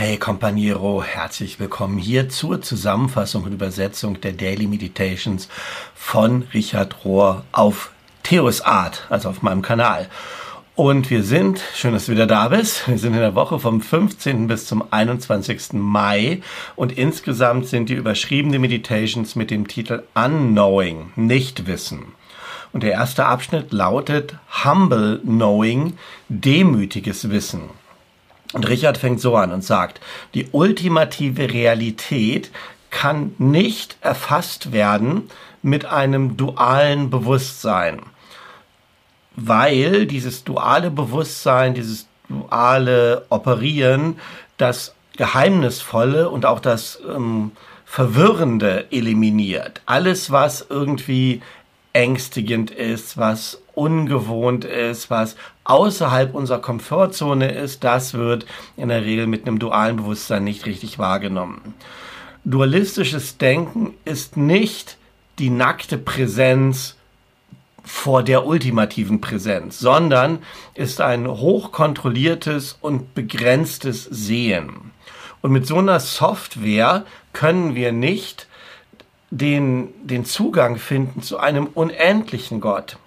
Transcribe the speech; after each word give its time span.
Hey 0.00 0.16
Companiero, 0.16 1.02
herzlich 1.02 1.58
willkommen 1.58 1.98
hier 1.98 2.28
zur 2.28 2.62
Zusammenfassung 2.62 3.42
und 3.42 3.52
Übersetzung 3.52 4.20
der 4.20 4.30
Daily 4.30 4.68
Meditations 4.68 5.48
von 5.92 6.42
Richard 6.54 7.04
Rohr 7.04 7.44
auf 7.50 7.90
Theos 8.22 8.60
Art, 8.60 9.08
also 9.10 9.28
auf 9.28 9.42
meinem 9.42 9.60
Kanal. 9.60 10.06
Und 10.76 11.10
wir 11.10 11.24
sind, 11.24 11.60
schön, 11.74 11.94
dass 11.94 12.06
du 12.06 12.12
wieder 12.12 12.28
da 12.28 12.46
bist, 12.46 12.86
wir 12.86 12.96
sind 12.96 13.14
in 13.14 13.18
der 13.18 13.34
Woche 13.34 13.58
vom 13.58 13.80
15. 13.80 14.46
bis 14.46 14.66
zum 14.66 14.84
21. 14.88 15.72
Mai 15.72 16.42
und 16.76 16.96
insgesamt 16.96 17.66
sind 17.66 17.88
die 17.88 17.94
überschriebene 17.94 18.60
Meditations 18.60 19.34
mit 19.34 19.50
dem 19.50 19.66
Titel 19.66 20.04
Unknowing, 20.14 21.10
Nichtwissen. 21.16 22.04
Und 22.72 22.84
der 22.84 22.92
erste 22.92 23.26
Abschnitt 23.26 23.72
lautet 23.72 24.36
Humble 24.64 25.18
Knowing, 25.24 25.94
demütiges 26.28 27.30
Wissen. 27.30 27.62
Und 28.52 28.68
Richard 28.68 28.98
fängt 28.98 29.20
so 29.20 29.36
an 29.36 29.52
und 29.52 29.62
sagt, 29.62 30.00
die 30.34 30.48
ultimative 30.52 31.52
Realität 31.52 32.50
kann 32.90 33.34
nicht 33.38 33.96
erfasst 34.00 34.72
werden 34.72 35.30
mit 35.62 35.84
einem 35.84 36.36
dualen 36.36 37.10
Bewusstsein, 37.10 38.00
weil 39.36 40.06
dieses 40.06 40.44
duale 40.44 40.90
Bewusstsein, 40.90 41.74
dieses 41.74 42.06
duale 42.28 43.26
Operieren 43.28 44.18
das 44.56 44.94
Geheimnisvolle 45.16 46.30
und 46.30 46.46
auch 46.46 46.60
das 46.60 47.00
ähm, 47.06 47.52
Verwirrende 47.84 48.86
eliminiert. 48.90 49.80
Alles, 49.86 50.30
was 50.30 50.66
irgendwie 50.68 51.42
ängstigend 51.92 52.70
ist, 52.70 53.16
was 53.18 53.60
ungewohnt 53.74 54.64
ist, 54.64 55.10
was 55.10 55.36
außerhalb 55.68 56.34
unserer 56.34 56.60
Komfortzone 56.60 57.52
ist, 57.52 57.84
das 57.84 58.14
wird 58.14 58.46
in 58.76 58.88
der 58.88 59.04
Regel 59.04 59.26
mit 59.26 59.46
einem 59.46 59.58
dualen 59.58 59.96
Bewusstsein 59.96 60.44
nicht 60.44 60.66
richtig 60.66 60.98
wahrgenommen. 60.98 61.74
Dualistisches 62.44 63.36
Denken 63.38 63.94
ist 64.04 64.36
nicht 64.36 64.96
die 65.38 65.50
nackte 65.50 65.98
Präsenz 65.98 66.96
vor 67.84 68.22
der 68.22 68.46
ultimativen 68.46 69.20
Präsenz, 69.20 69.78
sondern 69.78 70.40
ist 70.74 71.00
ein 71.00 71.28
hochkontrolliertes 71.28 72.78
und 72.80 73.14
begrenztes 73.14 74.04
Sehen. 74.04 74.92
Und 75.42 75.52
mit 75.52 75.66
so 75.66 75.78
einer 75.78 76.00
Software 76.00 77.04
können 77.32 77.74
wir 77.74 77.92
nicht 77.92 78.46
den, 79.30 79.88
den 80.06 80.24
Zugang 80.24 80.76
finden 80.76 81.22
zu 81.22 81.38
einem 81.38 81.66
unendlichen 81.66 82.60
Gott. 82.60 82.98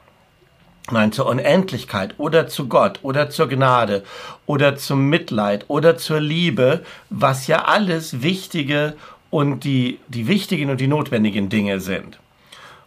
Nein, 0.90 1.12
zur 1.12 1.28
Unendlichkeit 1.28 2.16
oder 2.18 2.48
zu 2.48 2.68
Gott 2.68 3.00
oder 3.04 3.30
zur 3.30 3.48
Gnade 3.48 4.04
oder 4.46 4.76
zum 4.76 5.10
Mitleid 5.10 5.66
oder 5.68 5.96
zur 5.96 6.20
Liebe, 6.20 6.84
was 7.10 7.48
ja 7.48 7.66
alles 7.66 8.24
wichtige 8.24 8.96
und 9.30 9.64
die, 9.64 10.00
die 10.08 10.28
wichtigen 10.28 10.70
und 10.70 10.82
die 10.82 10.88
notwendigen 10.88 11.50
Dinge 11.50 11.80
sind. 11.80 12.20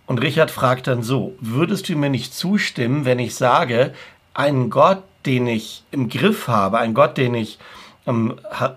Und 0.06 0.20
Richard 0.20 0.50
fragt 0.50 0.86
dann 0.86 1.02
so, 1.02 1.34
würdest 1.40 1.88
du 1.88 1.96
mir 1.96 2.10
nicht 2.10 2.34
zustimmen, 2.34 3.04
wenn 3.04 3.18
ich 3.18 3.34
sage, 3.34 3.94
einen 4.34 4.68
Gott, 4.70 5.02
den 5.24 5.46
ich 5.46 5.84
im 5.90 6.08
Griff 6.08 6.48
habe, 6.48 6.78
einen 6.78 6.94
Gott, 6.94 7.16
den 7.16 7.34
ich 7.34 7.58
ähm, 8.06 8.34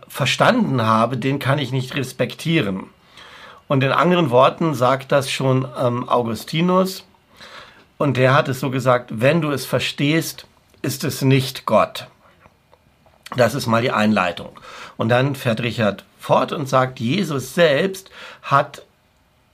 verstanden 0.08 0.82
habe, 0.82 1.18
den 1.18 1.40
kann 1.40 1.60
ich 1.60 1.72
nicht 1.72 1.96
respektieren. 1.96 2.86
Und 3.68 3.84
in 3.84 3.92
anderen 3.92 4.30
Worten 4.30 4.74
sagt 4.74 5.12
das 5.12 5.30
schon 5.30 5.68
ähm, 5.78 6.08
Augustinus. 6.08 7.07
Und 7.98 8.18
der 8.18 8.34
hat 8.34 8.48
es 8.48 8.60
so 8.60 8.70
gesagt, 8.70 9.10
wenn 9.22 9.42
du 9.42 9.52
es 9.52 9.66
verstehst, 9.66 10.46
ist 10.82 11.04
es 11.04 11.22
nicht 11.22 11.66
Gott. 11.66 12.08
Das 13.36 13.56
ist 13.56 13.68
mal 13.68 13.82
die 13.82 13.92
Einleitung. 13.92 14.52
Und 14.96 15.10
dann 15.10 15.36
fährt 15.36 15.62
Richard 15.62 16.06
fort 16.20 16.52
und 16.52 16.70
sagt, 16.70 17.00
Jesus 17.00 17.54
selbst 17.56 18.10
hat 18.42 18.84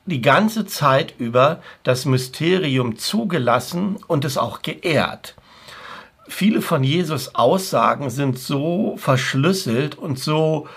die 0.05 0.21
ganze 0.21 0.65
Zeit 0.65 1.15
über 1.17 1.61
das 1.83 2.05
Mysterium 2.05 2.97
zugelassen 2.97 3.97
und 4.07 4.25
es 4.25 4.37
auch 4.37 4.61
geehrt. 4.61 5.35
Viele 6.27 6.61
von 6.61 6.83
Jesus 6.83 7.35
Aussagen 7.35 8.09
sind 8.09 8.37
so 8.37 8.95
verschlüsselt 8.97 9.95
und 9.95 10.19
so 10.19 10.67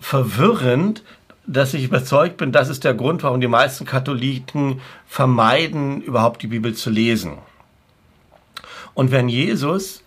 verwirrend, 0.00 1.02
dass 1.46 1.74
ich 1.74 1.84
überzeugt 1.84 2.36
bin, 2.36 2.52
das 2.52 2.68
ist 2.68 2.84
der 2.84 2.94
Grund, 2.94 3.22
warum 3.22 3.40
die 3.40 3.48
meisten 3.48 3.84
Katholiken 3.84 4.80
vermeiden, 5.06 6.00
überhaupt 6.02 6.42
die 6.42 6.48
Bibel 6.48 6.74
zu 6.74 6.90
lesen. 6.90 7.38
Und 8.94 9.10
wenn 9.10 9.28
Jesus 9.28 10.02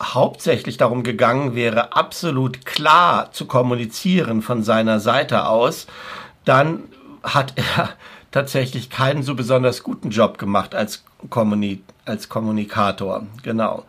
hauptsächlich 0.00 0.76
darum 0.76 1.02
gegangen 1.02 1.54
wäre, 1.54 1.94
absolut 1.94 2.66
klar 2.66 3.30
zu 3.32 3.46
kommunizieren 3.46 4.42
von 4.42 4.62
seiner 4.62 5.00
Seite 5.00 5.46
aus, 5.46 5.86
dann 6.44 6.84
hat 7.22 7.54
er 7.56 7.90
tatsächlich 8.30 8.90
keinen 8.90 9.22
so 9.22 9.34
besonders 9.34 9.82
guten 9.82 10.10
Job 10.10 10.38
gemacht 10.38 10.74
als, 10.74 11.04
Kommuni 11.28 11.82
als 12.06 12.28
Kommunikator. 12.28 13.26
Genau. 13.42 13.84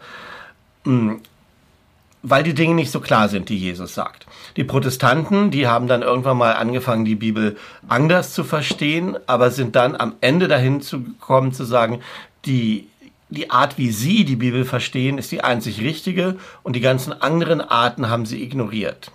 Weil 2.25 2.44
die 2.44 2.53
Dinge 2.53 2.73
nicht 2.73 2.91
so 2.91 3.01
klar 3.01 3.28
sind, 3.28 3.50
die 3.50 3.57
Jesus 3.57 3.94
sagt. 3.94 4.25
Die 4.56 4.63
Protestanten, 4.63 5.51
die 5.51 5.67
haben 5.67 5.88
dann 5.88 6.01
irgendwann 6.01 6.38
mal 6.38 6.53
angefangen, 6.53 7.03
die 7.03 7.16
Bibel 7.16 7.57
anders 7.88 8.34
zu 8.34 8.45
verstehen, 8.45 9.17
aber 9.28 9.51
sind 9.51 9.75
dann 9.75 9.95
am 9.95 10.16
Ende 10.22 10.47
dahin 10.47 10.81
zu 10.81 11.03
kommen, 11.19 11.51
zu 11.51 11.66
sagen, 11.66 12.00
die, 12.45 12.88
die 13.29 13.51
Art, 13.51 13.78
wie 13.78 13.91
sie 13.91 14.23
die 14.23 14.38
Bibel 14.38 14.63
verstehen, 14.63 15.17
ist 15.17 15.31
die 15.31 15.44
einzig 15.44 15.81
richtige 15.81 16.38
und 16.63 16.75
die 16.75 16.81
ganzen 16.81 17.13
anderen 17.22 17.61
Arten 17.61 18.09
haben 18.09 18.25
sie 18.25 18.41
ignoriert. 18.41 19.11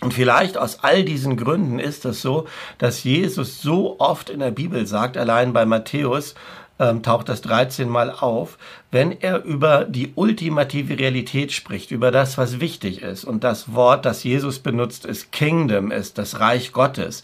Und 0.00 0.14
vielleicht 0.14 0.56
aus 0.56 0.82
all 0.82 1.04
diesen 1.04 1.36
Gründen 1.36 1.78
ist 1.78 2.06
es 2.06 2.22
so, 2.22 2.46
dass 2.78 3.04
Jesus 3.04 3.60
so 3.60 4.00
oft 4.00 4.30
in 4.30 4.40
der 4.40 4.50
Bibel 4.50 4.86
sagt, 4.86 5.18
allein 5.18 5.52
bei 5.52 5.66
Matthäus, 5.66 6.34
ähm, 6.80 7.02
taucht 7.02 7.28
das 7.28 7.42
13 7.42 7.88
Mal 7.88 8.10
auf, 8.10 8.56
wenn 8.90 9.12
er 9.20 9.44
über 9.44 9.84
die 9.84 10.12
ultimative 10.16 10.98
Realität 10.98 11.52
spricht, 11.52 11.90
über 11.90 12.10
das, 12.10 12.38
was 12.38 12.58
wichtig 12.58 13.02
ist. 13.02 13.24
Und 13.24 13.44
das 13.44 13.74
Wort, 13.74 14.06
das 14.06 14.24
Jesus 14.24 14.58
benutzt, 14.58 15.04
ist 15.04 15.30
Kingdom, 15.30 15.92
ist 15.92 16.16
das 16.16 16.40
Reich 16.40 16.72
Gottes. 16.72 17.22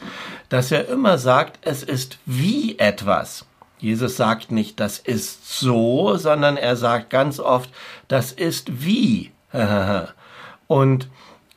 Dass 0.50 0.70
er 0.70 0.88
immer 0.88 1.16
sagt, 1.16 1.58
es 1.62 1.82
ist 1.82 2.18
wie 2.26 2.78
etwas. 2.78 3.46
Jesus 3.78 4.16
sagt 4.16 4.52
nicht, 4.52 4.78
das 4.78 4.98
ist 4.98 5.58
so, 5.58 6.16
sondern 6.16 6.58
er 6.58 6.76
sagt 6.76 7.08
ganz 7.08 7.40
oft, 7.40 7.70
das 8.08 8.32
ist 8.32 8.84
wie. 8.84 9.32
Und 10.66 11.08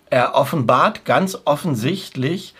er 0.10 0.36
offenbart 0.36 1.04
ganz 1.04 1.38
offensichtlich 1.46 2.56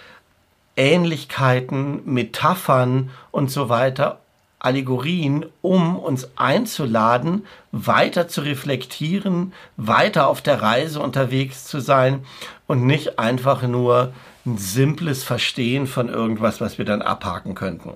Ähnlichkeiten, 0.76 2.02
Metaphern 2.06 3.10
und 3.32 3.52
so 3.52 3.68
weiter, 3.68 4.20
Allegorien, 4.60 5.46
um 5.62 5.98
uns 5.98 6.30
einzuladen, 6.36 7.46
weiter 7.72 8.28
zu 8.28 8.42
reflektieren, 8.42 9.54
weiter 9.78 10.28
auf 10.28 10.42
der 10.42 10.62
Reise 10.62 11.00
unterwegs 11.00 11.66
zu 11.66 11.80
sein 11.80 12.26
und 12.68 12.86
nicht 12.86 13.20
einfach 13.20 13.64
nur 13.64 14.14
ein 14.46 14.58
simples 14.58 15.24
Verstehen 15.24 15.88
von 15.88 16.10
irgendwas, 16.10 16.60
was 16.60 16.78
wir 16.78 16.86
dann 16.86 17.02
abhaken 17.02 17.56
könnten. 17.56 17.94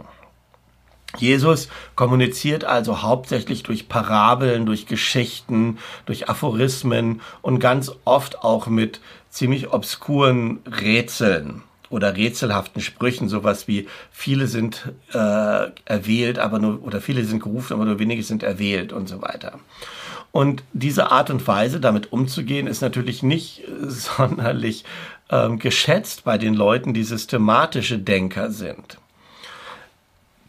Jesus 1.18 1.68
kommuniziert 1.96 2.64
also 2.64 3.04
hauptsächlich 3.04 3.62
durch 3.64 3.88
Parabeln, 3.88 4.66
durch 4.66 4.88
Geschichten, 4.88 5.78
durch 6.06 6.28
Aphorismen 6.28 7.22
und 7.42 7.60
ganz 7.60 7.92
oft 8.04 8.44
auch 8.44 8.68
mit 8.68 9.00
ziemlich 9.30 9.72
obskuren 9.72 10.60
Rätseln 10.66 11.62
oder 11.94 12.18
rätselhaften 12.18 12.82
Sprüchen, 12.82 13.30
sowas 13.30 13.68
wie 13.68 13.88
viele 14.12 14.48
sind 14.48 14.92
äh, 15.14 15.68
erwählt, 15.86 16.40
aber 16.40 16.58
nur 16.58 16.84
oder 16.84 17.00
viele 17.02 17.24
sind 17.24 17.44
gerufen, 17.44 17.74
aber 17.74 17.86
nur 17.86 18.00
wenige 18.00 18.24
sind 18.24 18.42
erwählt 18.42 18.92
und 18.92 19.08
so 19.08 19.22
weiter. 19.22 19.60
Und 20.32 20.64
diese 20.74 21.12
Art 21.12 21.30
und 21.30 21.48
Weise, 21.48 21.80
damit 21.80 22.12
umzugehen, 22.12 22.66
ist 22.66 22.82
natürlich 22.82 23.22
nicht 23.22 23.62
sonderlich 23.88 24.84
ähm, 25.30 25.60
geschätzt 25.60 26.24
bei 26.24 26.40
den 26.40 26.56
Leuten, 26.56 26.96
die 26.96 27.04
systematische 27.04 28.00
Denker 28.00 28.50
sind. 28.50 28.98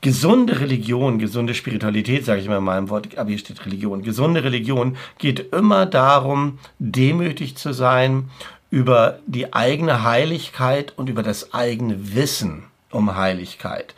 Gesunde 0.01 0.61
Religion, 0.61 1.19
gesunde 1.19 1.55
Spiritualität, 1.55 2.25
sage 2.25 2.41
ich 2.41 2.49
mal 2.49 2.59
in 2.59 2.65
meinem 2.65 2.91
Wort, 2.91 3.17
aber 3.17 3.31
hier 3.31 3.39
steht 3.39 3.65
Religion. 3.65 4.03
Gesunde 4.03 4.45
Religion 4.45 4.97
geht 5.19 5.53
immer 5.55 5.87
darum, 5.87 6.59
demütig 6.79 7.57
zu 7.57 7.73
sein 7.73 8.31
über 8.75 9.21
die 9.29 9.53
eigene 9.53 10.03
Heiligkeit 10.03 10.95
und 10.97 11.09
über 11.09 11.23
das 11.23 11.55
eigene 11.55 12.13
Wissen 12.17 12.65
um 12.91 13.15
Heiligkeit. 13.15 13.95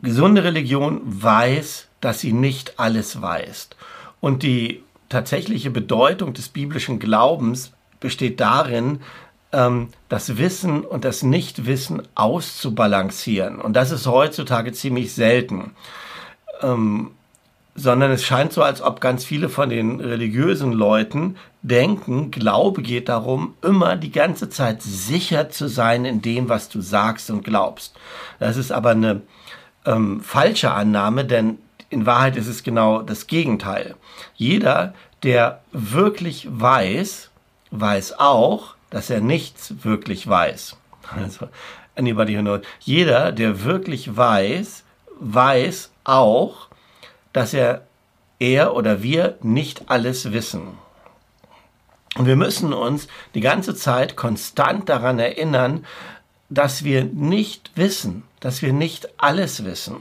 Gesunde 0.00 0.44
Religion 0.44 1.00
weiß, 1.04 1.88
dass 2.00 2.20
sie 2.20 2.32
nicht 2.32 2.78
alles 2.78 3.20
weiß. 3.20 3.70
Und 4.20 4.44
die 4.44 4.84
tatsächliche 5.08 5.72
Bedeutung 5.72 6.32
des 6.32 6.48
biblischen 6.48 7.00
Glaubens 7.00 7.72
besteht 7.98 8.38
darin, 8.38 9.00
ähm, 9.50 9.88
das 10.08 10.38
Wissen 10.38 10.84
und 10.84 11.04
das 11.04 11.24
Nichtwissen 11.24 12.02
auszubalancieren. 12.14 13.60
Und 13.60 13.72
das 13.72 13.90
ist 13.90 14.06
heutzutage 14.06 14.72
ziemlich 14.72 15.12
selten. 15.12 15.72
Ähm, 16.62 17.10
sondern 17.78 18.10
es 18.10 18.24
scheint 18.24 18.52
so, 18.52 18.62
als 18.62 18.82
ob 18.82 19.00
ganz 19.00 19.24
viele 19.24 19.48
von 19.48 19.70
den 19.70 20.00
religiösen 20.00 20.72
Leuten 20.72 21.36
denken, 21.62 22.30
Glaube 22.30 22.82
geht 22.82 23.08
darum, 23.08 23.54
immer 23.62 23.96
die 23.96 24.10
ganze 24.10 24.48
Zeit 24.48 24.82
sicher 24.82 25.50
zu 25.50 25.68
sein 25.68 26.04
in 26.04 26.20
dem, 26.20 26.48
was 26.48 26.68
du 26.68 26.80
sagst 26.80 27.30
und 27.30 27.44
glaubst. 27.44 27.94
Das 28.40 28.56
ist 28.56 28.72
aber 28.72 28.90
eine 28.90 29.22
ähm, 29.86 30.20
falsche 30.20 30.72
Annahme, 30.72 31.24
denn 31.24 31.58
in 31.90 32.04
Wahrheit 32.04 32.36
ist 32.36 32.48
es 32.48 32.62
genau 32.62 33.02
das 33.02 33.26
Gegenteil. 33.26 33.94
Jeder, 34.34 34.92
der 35.22 35.60
wirklich 35.72 36.48
weiß, 36.50 37.30
weiß 37.70 38.18
auch, 38.18 38.74
dass 38.90 39.10
er 39.10 39.20
nichts 39.20 39.74
wirklich 39.84 40.26
weiß. 40.26 40.76
Also, 41.16 41.48
anybody 41.96 42.36
who 42.36 42.42
knows. 42.42 42.60
Jeder, 42.80 43.32
der 43.32 43.64
wirklich 43.64 44.16
weiß, 44.16 44.84
weiß 45.20 45.90
auch, 46.04 46.67
dass 47.32 47.54
er, 47.54 47.86
er 48.38 48.74
oder 48.74 49.02
wir 49.02 49.38
nicht 49.42 49.90
alles 49.90 50.32
wissen. 50.32 50.78
Und 52.16 52.26
wir 52.26 52.36
müssen 52.36 52.72
uns 52.72 53.06
die 53.34 53.40
ganze 53.40 53.74
Zeit 53.74 54.16
konstant 54.16 54.88
daran 54.88 55.18
erinnern, 55.18 55.84
dass 56.48 56.82
wir 56.82 57.04
nicht 57.04 57.70
wissen, 57.74 58.24
dass 58.40 58.62
wir 58.62 58.72
nicht 58.72 59.20
alles 59.20 59.64
wissen. 59.64 59.96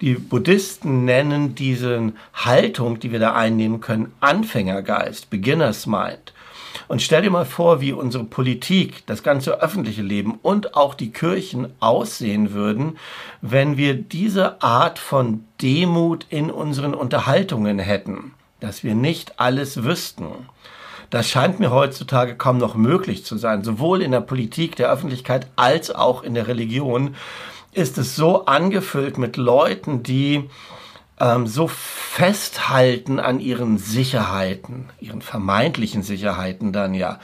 Die 0.00 0.14
Buddhisten 0.14 1.04
nennen 1.04 1.54
diese 1.54 2.12
Haltung, 2.34 2.98
die 3.00 3.12
wir 3.12 3.18
da 3.18 3.34
einnehmen 3.34 3.80
können, 3.80 4.12
Anfängergeist, 4.20 5.30
Beginner's 5.30 5.86
Mind. 5.86 6.32
Und 6.92 7.00
stell 7.00 7.22
dir 7.22 7.30
mal 7.30 7.46
vor, 7.46 7.80
wie 7.80 7.94
unsere 7.94 8.24
Politik, 8.24 9.06
das 9.06 9.22
ganze 9.22 9.62
öffentliche 9.62 10.02
Leben 10.02 10.38
und 10.42 10.74
auch 10.74 10.92
die 10.92 11.10
Kirchen 11.10 11.72
aussehen 11.80 12.52
würden, 12.52 12.98
wenn 13.40 13.78
wir 13.78 13.94
diese 13.94 14.62
Art 14.62 14.98
von 14.98 15.44
Demut 15.62 16.26
in 16.28 16.50
unseren 16.50 16.92
Unterhaltungen 16.92 17.78
hätten, 17.78 18.34
dass 18.60 18.84
wir 18.84 18.94
nicht 18.94 19.40
alles 19.40 19.84
wüssten. 19.84 20.26
Das 21.08 21.30
scheint 21.30 21.60
mir 21.60 21.70
heutzutage 21.70 22.36
kaum 22.36 22.58
noch 22.58 22.74
möglich 22.74 23.24
zu 23.24 23.38
sein. 23.38 23.64
Sowohl 23.64 24.02
in 24.02 24.10
der 24.10 24.20
Politik, 24.20 24.76
der 24.76 24.92
Öffentlichkeit 24.92 25.46
als 25.56 25.94
auch 25.94 26.22
in 26.22 26.34
der 26.34 26.46
Religion 26.46 27.14
ist 27.72 27.96
es 27.96 28.16
so 28.16 28.44
angefüllt 28.44 29.16
mit 29.16 29.38
Leuten, 29.38 30.02
die 30.02 30.50
ähm, 31.22 31.46
so 31.46 31.68
festhalten 31.68 33.20
an 33.20 33.38
ihren 33.38 33.78
Sicherheiten, 33.78 34.90
ihren 34.98 35.22
vermeintlichen 35.22 36.02
Sicherheiten 36.02 36.72
dann 36.72 36.94
ja, 36.94 37.20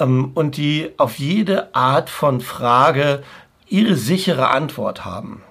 ähm, 0.00 0.32
und 0.34 0.56
die 0.56 0.90
auf 0.98 1.18
jede 1.18 1.74
Art 1.74 2.10
von 2.10 2.40
Frage 2.40 3.22
ihre 3.68 3.94
sichere 3.94 4.48
Antwort 4.50 5.04
haben. 5.04 5.42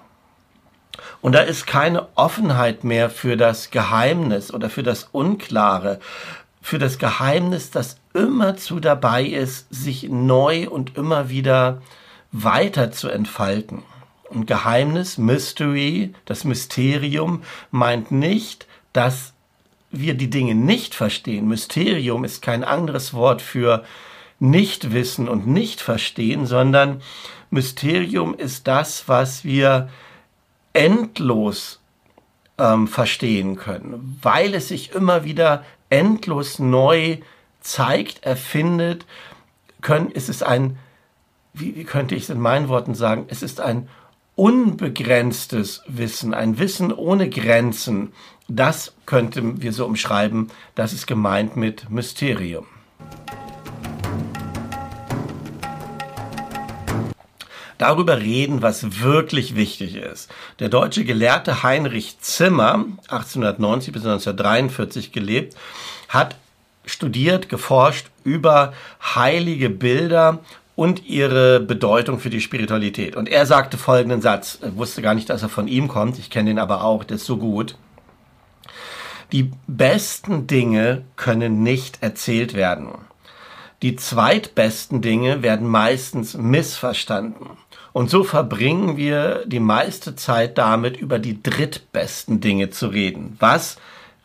Und 1.22 1.34
da 1.34 1.40
ist 1.40 1.66
keine 1.66 2.08
Offenheit 2.16 2.84
mehr 2.84 3.10
für 3.10 3.38
das 3.38 3.72
Geheimnis 3.72 4.54
oder 4.54 4.70
für 4.70 4.84
das 4.84 5.06
Unklare, 5.12 6.00
für 6.62 6.80
das 6.80 7.00
Geheimnis, 7.00 7.72
das 7.72 7.98
immerzu 8.14 8.80
dabei 8.80 9.24
ist, 9.24 9.74
sich 9.74 10.10
neu 10.10 10.70
und 10.70 10.98
immer 10.98 11.30
wieder 11.30 11.82
weiter 12.32 12.92
zu 12.92 13.08
entfalten. 13.10 13.84
Und 14.36 14.48
Geheimnis, 14.48 15.18
Mystery, 15.18 16.14
das 16.26 16.44
Mysterium 16.44 17.42
meint 17.72 18.12
nicht, 18.12 18.68
dass 18.92 19.34
wir 19.92 20.14
die 20.14 20.30
Dinge 20.30 20.56
nicht 20.56 20.94
verstehen. 20.94 21.48
Mysterium 21.48 22.26
ist 22.26 22.42
kein 22.42 22.64
anderes 22.64 23.14
Wort 23.14 23.42
für 23.42 23.86
nicht 24.40 24.92
wissen 24.92 25.30
und 25.30 25.48
nicht 25.48 25.80
verstehen, 25.80 26.46
sondern 26.46 27.02
Mysterium 27.50 28.36
ist 28.36 28.68
das, 28.68 29.08
was 29.08 29.46
wir 29.46 29.90
endlos 30.74 31.80
ähm, 32.58 32.88
verstehen 32.88 33.56
können, 33.56 34.20
weil 34.22 34.54
es 34.54 34.68
sich 34.68 34.92
immer 34.92 35.24
wieder 35.24 35.64
endlos 35.90 36.60
neu 36.60 37.20
zeigt, 37.62 38.26
erfindet, 38.26 39.06
können, 39.82 40.12
ist 40.12 40.28
es 40.28 40.44
ein, 40.44 40.78
wie, 41.54 41.76
wie 41.76 41.86
könnte 41.86 42.16
ich 42.16 42.24
es 42.24 42.30
in 42.30 42.40
meinen 42.40 42.68
Worten 42.68 42.96
sagen, 42.96 43.26
es 43.30 43.42
ist 43.42 43.62
ein 43.62 43.88
unbegrenztes 44.36 45.82
Wissen, 45.88 46.34
ein 46.34 46.60
Wissen 46.60 46.92
ohne 46.92 47.30
Grenzen, 47.30 48.14
das 48.48 48.94
könnten 49.06 49.62
wir 49.62 49.72
so 49.72 49.86
umschreiben, 49.86 50.52
das 50.76 50.94
ist 50.94 51.08
gemeint 51.08 51.56
mit 51.56 51.90
Mysterium. 51.90 52.68
Darüber 57.78 58.20
reden, 58.20 58.62
was 58.62 59.02
wirklich 59.02 59.56
wichtig 59.56 59.96
ist. 59.96 60.32
Der 60.60 60.70
deutsche 60.70 61.04
Gelehrte 61.04 61.62
Heinrich 61.62 62.20
Zimmer, 62.20 62.86
1890 63.10 63.94
bis 63.94 64.04
1943 64.04 65.12
gelebt, 65.12 65.56
hat 66.08 66.38
studiert, 66.86 67.50
geforscht 67.50 68.08
über 68.24 68.74
heilige 69.02 69.70
Bilder 69.70 70.40
und 70.76 71.06
ihre 71.06 71.60
Bedeutung 71.60 72.20
für 72.20 72.30
die 72.30 72.42
Spiritualität. 72.42 73.16
Und 73.16 73.30
er 73.30 73.46
sagte 73.46 73.78
folgenden 73.78 74.22
Satz, 74.22 74.60
wusste 74.76 75.02
gar 75.02 75.14
nicht, 75.14 75.30
dass 75.30 75.44
er 75.44 75.50
von 75.50 75.68
ihm 75.68 75.88
kommt, 75.88 76.20
ich 76.20 76.30
kenne 76.30 76.52
ihn 76.52 76.60
aber 76.60 76.84
auch, 76.84 77.04
der 77.04 77.16
ist 77.16 77.26
so 77.26 77.38
gut. 77.38 77.78
Die 79.32 79.52
besten 79.68 80.48
Dinge 80.48 81.04
können 81.16 81.64
nicht 81.64 82.02
erzählt 82.02 82.54
werden. 82.54 82.90
Die 83.82 83.96
zweitbesten 83.96 85.02
Dinge 85.02 85.42
werden 85.42 85.68
meistens 85.68 86.36
missverstanden. 86.36 87.58
Und 87.92 88.10
so 88.10 88.24
verbringen 88.24 88.98
wir 88.98 89.44
die 89.46 89.60
meiste 89.60 90.16
Zeit 90.16 90.58
damit, 90.58 90.98
über 90.98 91.20
die 91.20 91.42
drittbesten 91.42 92.42
Dinge 92.42 92.70
zu 92.70 92.88
reden. 92.88 93.36
Was, 93.40 93.78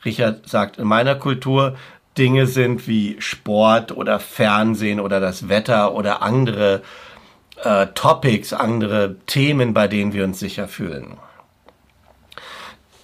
Richard 0.04 0.48
sagt, 0.48 0.78
in 0.78 0.86
meiner 0.86 1.14
Kultur 1.14 1.76
Dinge 2.18 2.46
sind 2.46 2.88
wie 2.88 3.16
Sport 3.20 3.96
oder 3.96 4.18
Fernsehen 4.18 5.00
oder 5.00 5.20
das 5.20 5.48
Wetter 5.48 5.94
oder 5.94 6.22
andere 6.22 6.82
äh, 7.62 7.86
Topics, 7.94 8.52
andere 8.52 9.16
Themen, 9.26 9.74
bei 9.74 9.88
denen 9.88 10.12
wir 10.12 10.24
uns 10.24 10.38
sicher 10.40 10.68
fühlen. 10.68 11.18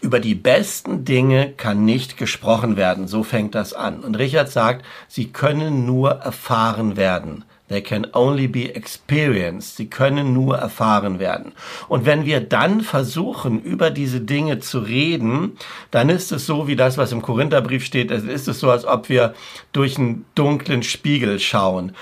Über 0.01 0.21
die 0.21 0.35
besten 0.35 1.05
Dinge 1.05 1.53
kann 1.53 1.85
nicht 1.85 2.17
gesprochen 2.17 2.77
werden, 2.77 3.09
so 3.09 3.23
fängt 3.23 3.55
das 3.55 3.73
an. 3.73 4.01
Und 4.01 4.17
Richard 4.17 4.51
sagt, 4.51 4.85
sie 5.09 5.33
können 5.33 5.87
nur 5.87 6.11
erfahren 6.11 6.97
werden. 6.97 7.45
They 7.69 7.83
can 7.83 8.07
only 8.13 8.47
be 8.47 8.75
experienced. 8.75 9.77
Sie 9.77 9.89
können 9.89 10.33
nur 10.33 10.57
erfahren 10.57 11.19
werden. 11.19 11.53
Und 11.89 12.07
wenn 12.07 12.25
wir 12.25 12.41
dann 12.41 12.81
versuchen, 12.81 13.61
über 13.61 13.91
diese 13.91 14.21
Dinge 14.21 14.61
zu 14.61 14.79
reden, 14.79 15.59
dann 15.91 16.09
ist 16.09 16.31
es 16.31 16.47
so, 16.47 16.69
wie 16.69 16.77
das, 16.77 16.97
was 16.97 17.11
im 17.11 17.23
Korintherbrief 17.23 17.85
steht, 17.85 18.13
es 18.13 18.23
ist 18.23 18.47
es 18.47 18.61
so, 18.61 18.71
als 18.71 18.85
ob 18.85 19.09
wir 19.09 19.35
durch 19.73 19.99
einen 19.99 20.27
dunklen 20.37 20.85
Spiegel 20.85 21.41
schauen. 21.41 21.93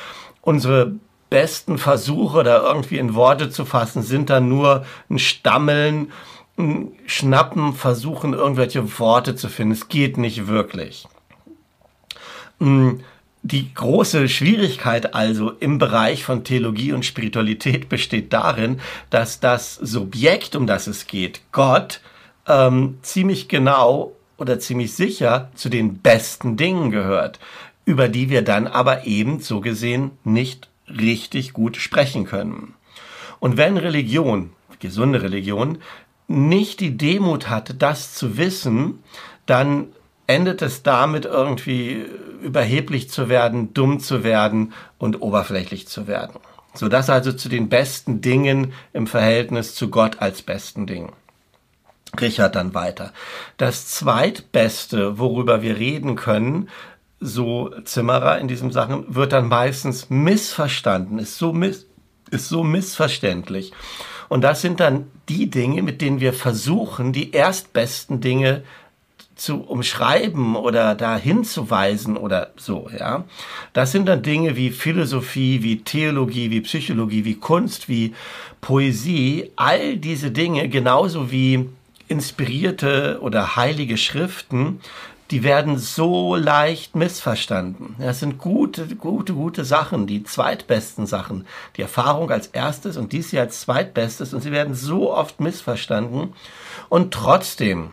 Unsere 0.43 0.93
besten 1.31 1.79
Versuche, 1.79 2.45
da 2.45 2.63
irgendwie 2.63 2.99
in 2.99 3.15
Worte 3.15 3.49
zu 3.49 3.65
fassen, 3.65 4.03
sind 4.03 4.29
dann 4.29 4.51
nur 4.51 4.85
ein 5.09 5.19
Stammeln, 5.19 6.13
ein 6.59 6.93
Schnappen, 7.07 7.73
versuchen, 7.73 8.35
irgendwelche 8.35 8.99
Worte 8.99 9.35
zu 9.35 9.49
finden. 9.49 9.73
Es 9.73 9.89
geht 9.89 10.19
nicht 10.19 10.47
wirklich. 10.47 11.09
Mm, 12.59 13.01
die 13.45 13.75
große 13.75 14.27
Schwierigkeit 14.31 15.15
also 15.15 15.51
im 15.51 15.77
Bereich 15.77 16.25
von 16.25 16.45
Theologie 16.45 16.93
und 16.93 17.05
Spiritualität 17.05 17.91
besteht 17.91 18.33
darin, 18.33 18.81
dass 19.11 19.39
das 19.39 19.75
Subjekt, 19.75 20.57
um 20.57 20.67
das 20.67 20.87
es 20.87 21.07
geht, 21.07 21.43
Gott, 21.53 22.01
ähm, 22.49 22.99
ziemlich 23.03 23.49
genau 23.49 24.13
oder 24.39 24.59
ziemlich 24.61 24.95
sicher 24.95 25.51
zu 25.55 25.69
den 25.69 25.99
besten 25.99 26.57
Dingen 26.57 26.91
gehört, 26.91 27.39
über 27.85 28.09
die 28.09 28.31
wir 28.31 28.41
dann 28.41 28.67
aber 28.67 29.07
eben 29.07 29.41
so 29.41 29.61
gesehen 29.61 30.13
nicht 30.25 30.71
richtig 30.89 31.53
gut 31.53 31.77
sprechen 31.77 32.25
können. 32.25 32.73
Und 33.41 33.59
wenn 33.59 33.77
Religion, 33.77 34.53
gesunde 34.81 35.21
Religion, 35.21 35.79
nicht 36.29 36.81
die 36.81 36.97
Demut 36.97 37.51
hat, 37.51 37.83
das 37.83 38.15
zu 38.15 38.39
wissen, 38.39 39.01
dann 39.45 39.89
endet 40.27 40.63
es 40.63 40.83
damit 40.83 41.25
irgendwie 41.25 42.05
überheblich 42.43 43.11
zu 43.11 43.29
werden, 43.29 43.75
dumm 43.75 44.01
zu 44.01 44.25
werden 44.25 44.73
und 44.99 45.21
oberflächlich 45.23 45.89
zu 45.89 46.07
werden. 46.07 46.41
So 46.75 46.89
das 46.89 47.09
also 47.09 47.33
zu 47.33 47.49
den 47.49 47.69
besten 47.69 48.21
Dingen 48.21 48.73
im 48.93 49.07
Verhältnis 49.07 49.75
zu 49.75 49.91
Gott 49.91 50.21
als 50.21 50.43
besten 50.43 50.87
Dingen. 50.87 51.13
Richard 52.21 52.55
dann 52.55 52.75
weiter. 52.75 53.13
Das 53.57 53.87
zweitbeste, 53.87 55.19
worüber 55.19 55.63
wir 55.63 55.79
reden 55.79 56.17
können, 56.17 56.69
so 57.21 57.71
Zimmerer 57.85 58.39
in 58.39 58.49
diesem 58.49 58.71
Sachen, 58.71 59.15
wird 59.15 59.33
dann 59.33 59.49
meistens 59.49 60.11
missverstanden, 60.11 61.19
ist 61.19 61.39
so, 61.39 61.53
miss, 61.53 61.87
ist 62.31 62.49
so 62.49 62.63
missverständlich. 62.63 63.73
Und 64.29 64.43
das 64.43 64.61
sind 64.61 64.81
dann 64.81 65.11
die 65.29 65.51
Dinge, 65.51 65.83
mit 65.83 66.01
denen 66.01 66.21
wir 66.21 66.33
versuchen, 66.33 67.13
die 67.13 67.33
erstbesten 67.33 68.21
Dinge 68.21 68.63
zu 69.37 69.63
umschreiben 69.63 70.57
oder 70.57 70.95
da 70.95 71.17
hinzuweisen 71.17 72.17
oder 72.17 72.53
so, 72.57 72.89
ja. 72.97 73.25
Das 73.73 73.93
sind 73.93 74.07
dann 74.07 74.23
Dinge 74.23 74.57
wie 74.57 74.71
Philosophie, 74.71 75.63
wie 75.63 75.83
Theologie, 75.83 76.51
wie 76.51 76.61
Psychologie, 76.61 77.25
wie 77.25 77.35
Kunst, 77.35 77.89
wie 77.89 78.15
Poesie, 78.61 79.51
all 79.57 79.97
diese 79.97 80.31
Dinge, 80.31 80.69
genauso 80.69 81.31
wie 81.31 81.69
inspirierte 82.09 83.19
oder 83.21 83.57
heilige 83.57 83.97
Schriften, 83.97 84.81
die 85.31 85.43
werden 85.43 85.79
so 85.79 86.37
leicht 86.37 86.95
missverstanden. 86.95 87.97
Das 87.99 88.21
sind 88.21 88.39
gute, 88.39 88.87
gute, 88.95 89.33
gute 89.33 89.65
Sachen, 89.65 90.07
die 90.07 90.23
zweitbesten 90.23 91.07
Sachen. 91.07 91.47
Die 91.77 91.83
Erfahrung 91.83 92.31
als 92.31 92.49
erstes 92.49 92.97
und 92.97 93.13
dies 93.13 93.31
hier 93.31 93.41
als 93.41 93.61
zweitbestes 93.61 94.35
und 94.35 94.43
sie 94.43 94.53
werden 94.53 94.75
so 94.75 95.13
oft 95.13 95.41
missverstanden. 95.41 96.35
Und 96.89 97.15
trotzdem 97.15 97.91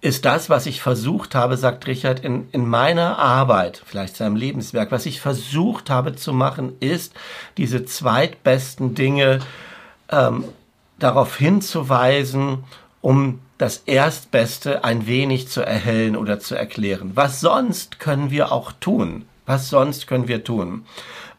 ist 0.00 0.24
das, 0.24 0.48
was 0.48 0.64
ich 0.66 0.80
versucht 0.80 1.34
habe, 1.34 1.58
sagt 1.58 1.86
Richard, 1.86 2.20
in, 2.20 2.48
in 2.52 2.66
meiner 2.66 3.18
Arbeit, 3.18 3.82
vielleicht 3.84 4.16
seinem 4.16 4.36
Lebenswerk, 4.36 4.90
was 4.92 5.04
ich 5.04 5.20
versucht 5.20 5.90
habe 5.90 6.16
zu 6.16 6.32
machen, 6.32 6.72
ist, 6.80 7.12
diese 7.58 7.84
zweitbesten 7.84 8.94
Dinge 8.94 9.40
ähm, 10.08 10.44
darauf 10.98 11.36
hinzuweisen, 11.36 12.64
um 13.02 13.40
das 13.58 13.82
Erstbeste 13.84 14.84
ein 14.84 15.06
wenig 15.06 15.48
zu 15.48 15.60
erhellen 15.60 16.16
oder 16.16 16.40
zu 16.40 16.54
erklären. 16.54 17.10
Was 17.14 17.40
sonst 17.40 18.00
können 18.00 18.30
wir 18.30 18.52
auch 18.52 18.72
tun? 18.72 19.26
Was 19.44 19.68
sonst 19.68 20.06
können 20.06 20.28
wir 20.28 20.44
tun? 20.44 20.86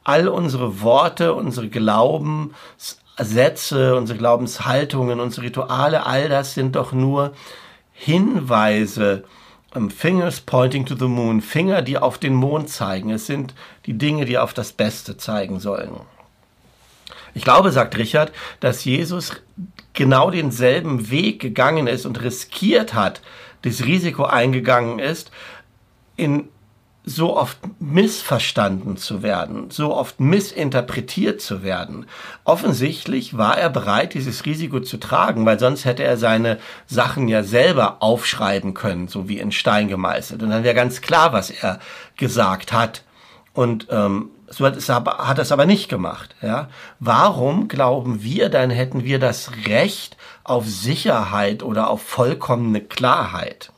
All 0.03 0.27
unsere 0.27 0.81
Worte, 0.81 1.33
unsere 1.33 1.67
Glaubenssätze, 1.67 3.95
unsere 3.95 4.19
Glaubenshaltungen, 4.19 5.19
unsere 5.19 5.47
Rituale, 5.47 6.05
all 6.05 6.29
das 6.29 6.53
sind 6.53 6.75
doch 6.75 6.91
nur 6.91 7.33
Hinweise, 8.03 9.25
ähm, 9.75 9.91
Fingers 9.91 10.41
pointing 10.41 10.87
to 10.87 10.95
the 10.95 11.05
moon, 11.05 11.39
Finger, 11.39 11.83
die 11.83 11.99
auf 11.99 12.17
den 12.17 12.33
Mond 12.33 12.69
zeigen. 12.69 13.11
Es 13.11 13.27
sind 13.27 13.53
die 13.85 13.93
Dinge, 13.93 14.25
die 14.25 14.39
auf 14.39 14.55
das 14.55 14.73
Beste 14.73 15.17
zeigen 15.17 15.59
sollen. 15.59 15.91
Ich 17.35 17.43
glaube, 17.43 17.71
sagt 17.71 17.95
Richard, 17.99 18.31
dass 18.59 18.85
Jesus 18.85 19.33
genau 19.93 20.31
denselben 20.31 21.11
Weg 21.11 21.39
gegangen 21.39 21.85
ist 21.85 22.07
und 22.07 22.23
riskiert 22.23 22.95
hat, 22.95 23.21
das 23.61 23.85
Risiko 23.85 24.23
eingegangen 24.23 24.97
ist, 24.97 25.29
in 26.17 26.49
so 27.03 27.35
oft 27.35 27.57
missverstanden 27.79 28.95
zu 28.95 29.23
werden, 29.23 29.71
so 29.71 29.95
oft 29.95 30.19
missinterpretiert 30.19 31.41
zu 31.41 31.63
werden. 31.63 32.05
Offensichtlich 32.43 33.37
war 33.37 33.57
er 33.57 33.69
bereit, 33.71 34.13
dieses 34.13 34.45
Risiko 34.45 34.81
zu 34.81 34.97
tragen, 34.97 35.45
weil 35.45 35.59
sonst 35.59 35.85
hätte 35.85 36.03
er 36.03 36.17
seine 36.17 36.59
Sachen 36.85 37.27
ja 37.27 37.43
selber 37.43 37.97
aufschreiben 38.03 38.75
können, 38.75 39.07
so 39.07 39.27
wie 39.27 39.39
in 39.39 39.51
Stein 39.51 39.87
gemeißelt. 39.87 40.43
Und 40.43 40.51
dann 40.51 40.63
wäre 40.63 40.75
ganz 40.75 41.01
klar, 41.01 41.33
was 41.33 41.49
er 41.49 41.79
gesagt 42.17 42.71
hat. 42.71 43.03
Und 43.53 43.87
ähm, 43.89 44.29
so 44.47 44.65
hat 44.65 44.75
es 44.75 44.89
aber, 44.89 45.27
hat 45.27 45.39
es 45.39 45.51
aber 45.51 45.65
nicht 45.65 45.89
gemacht. 45.89 46.35
Ja? 46.41 46.69
Warum 46.99 47.67
glauben 47.67 48.21
wir, 48.21 48.49
dann 48.49 48.69
hätten 48.69 49.03
wir 49.03 49.17
das 49.17 49.51
Recht 49.65 50.17
auf 50.43 50.67
Sicherheit 50.67 51.63
oder 51.63 51.89
auf 51.89 52.03
vollkommene 52.03 52.81
Klarheit? 52.81 53.71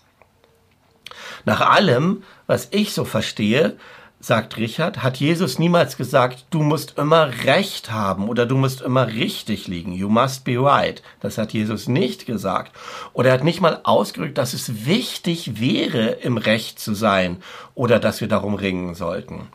Nach 1.45 1.61
allem, 1.61 2.23
was 2.53 2.67
ich 2.69 2.93
so 2.93 3.03
verstehe, 3.03 3.77
sagt 4.19 4.57
Richard, 4.57 5.01
hat 5.01 5.17
Jesus 5.17 5.57
niemals 5.57 5.97
gesagt, 5.97 6.45
du 6.51 6.61
musst 6.61 6.99
immer 6.99 7.31
Recht 7.45 7.91
haben 7.91 8.29
oder 8.29 8.45
du 8.45 8.55
musst 8.55 8.81
immer 8.81 9.07
richtig 9.07 9.67
liegen. 9.67 9.91
You 9.91 10.07
must 10.07 10.45
be 10.45 10.63
right. 10.63 11.01
Das 11.19 11.39
hat 11.39 11.51
Jesus 11.51 11.87
nicht 11.87 12.27
gesagt. 12.27 12.71
Oder 13.13 13.29
er 13.29 13.33
hat 13.33 13.43
nicht 13.43 13.59
mal 13.59 13.79
ausgedrückt, 13.85 14.37
dass 14.37 14.53
es 14.53 14.85
wichtig 14.85 15.59
wäre, 15.59 16.09
im 16.09 16.37
Recht 16.37 16.79
zu 16.79 16.93
sein 16.93 17.37
oder 17.73 17.99
dass 17.99 18.21
wir 18.21 18.27
darum 18.27 18.53
ringen 18.53 18.93
sollten. 18.93 19.47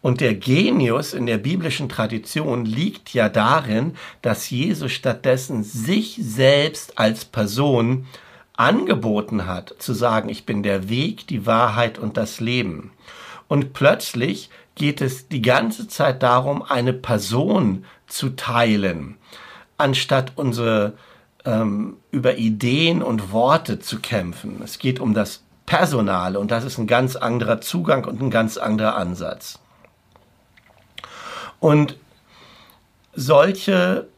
Und 0.00 0.20
der 0.20 0.34
Genius 0.34 1.12
in 1.12 1.26
der 1.26 1.38
biblischen 1.38 1.88
Tradition 1.88 2.64
liegt 2.66 3.14
ja 3.14 3.28
darin, 3.28 3.96
dass 4.22 4.48
Jesus 4.48 4.92
stattdessen 4.92 5.64
sich 5.64 6.20
selbst 6.22 7.00
als 7.00 7.24
Person 7.24 8.06
angeboten 8.56 9.46
hat, 9.46 9.74
zu 9.78 9.92
sagen, 9.92 10.28
ich 10.28 10.46
bin 10.46 10.62
der 10.62 10.88
Weg, 10.88 11.26
die 11.26 11.46
Wahrheit 11.46 11.98
und 11.98 12.16
das 12.16 12.40
Leben. 12.40 12.92
Und 13.48 13.72
plötzlich 13.72 14.50
geht 14.74 15.00
es 15.00 15.28
die 15.28 15.42
ganze 15.42 15.88
Zeit 15.88 16.22
darum, 16.22 16.62
eine 16.62 16.92
Person 16.92 17.84
zu 18.06 18.30
teilen, 18.30 19.16
anstatt 19.76 20.32
unsere 20.36 20.94
ähm, 21.44 21.96
über 22.10 22.36
Ideen 22.36 23.02
und 23.02 23.32
Worte 23.32 23.78
zu 23.78 24.00
kämpfen. 24.00 24.60
Es 24.62 24.78
geht 24.78 25.00
um 25.00 25.14
das 25.14 25.42
Personale 25.66 26.38
und 26.38 26.50
das 26.50 26.64
ist 26.64 26.78
ein 26.78 26.86
ganz 26.86 27.16
anderer 27.16 27.60
Zugang 27.60 28.04
und 28.04 28.20
ein 28.20 28.30
ganz 28.30 28.56
anderer 28.56 28.96
Ansatz. 28.96 29.58
Und 31.60 31.96
solche 33.14 34.08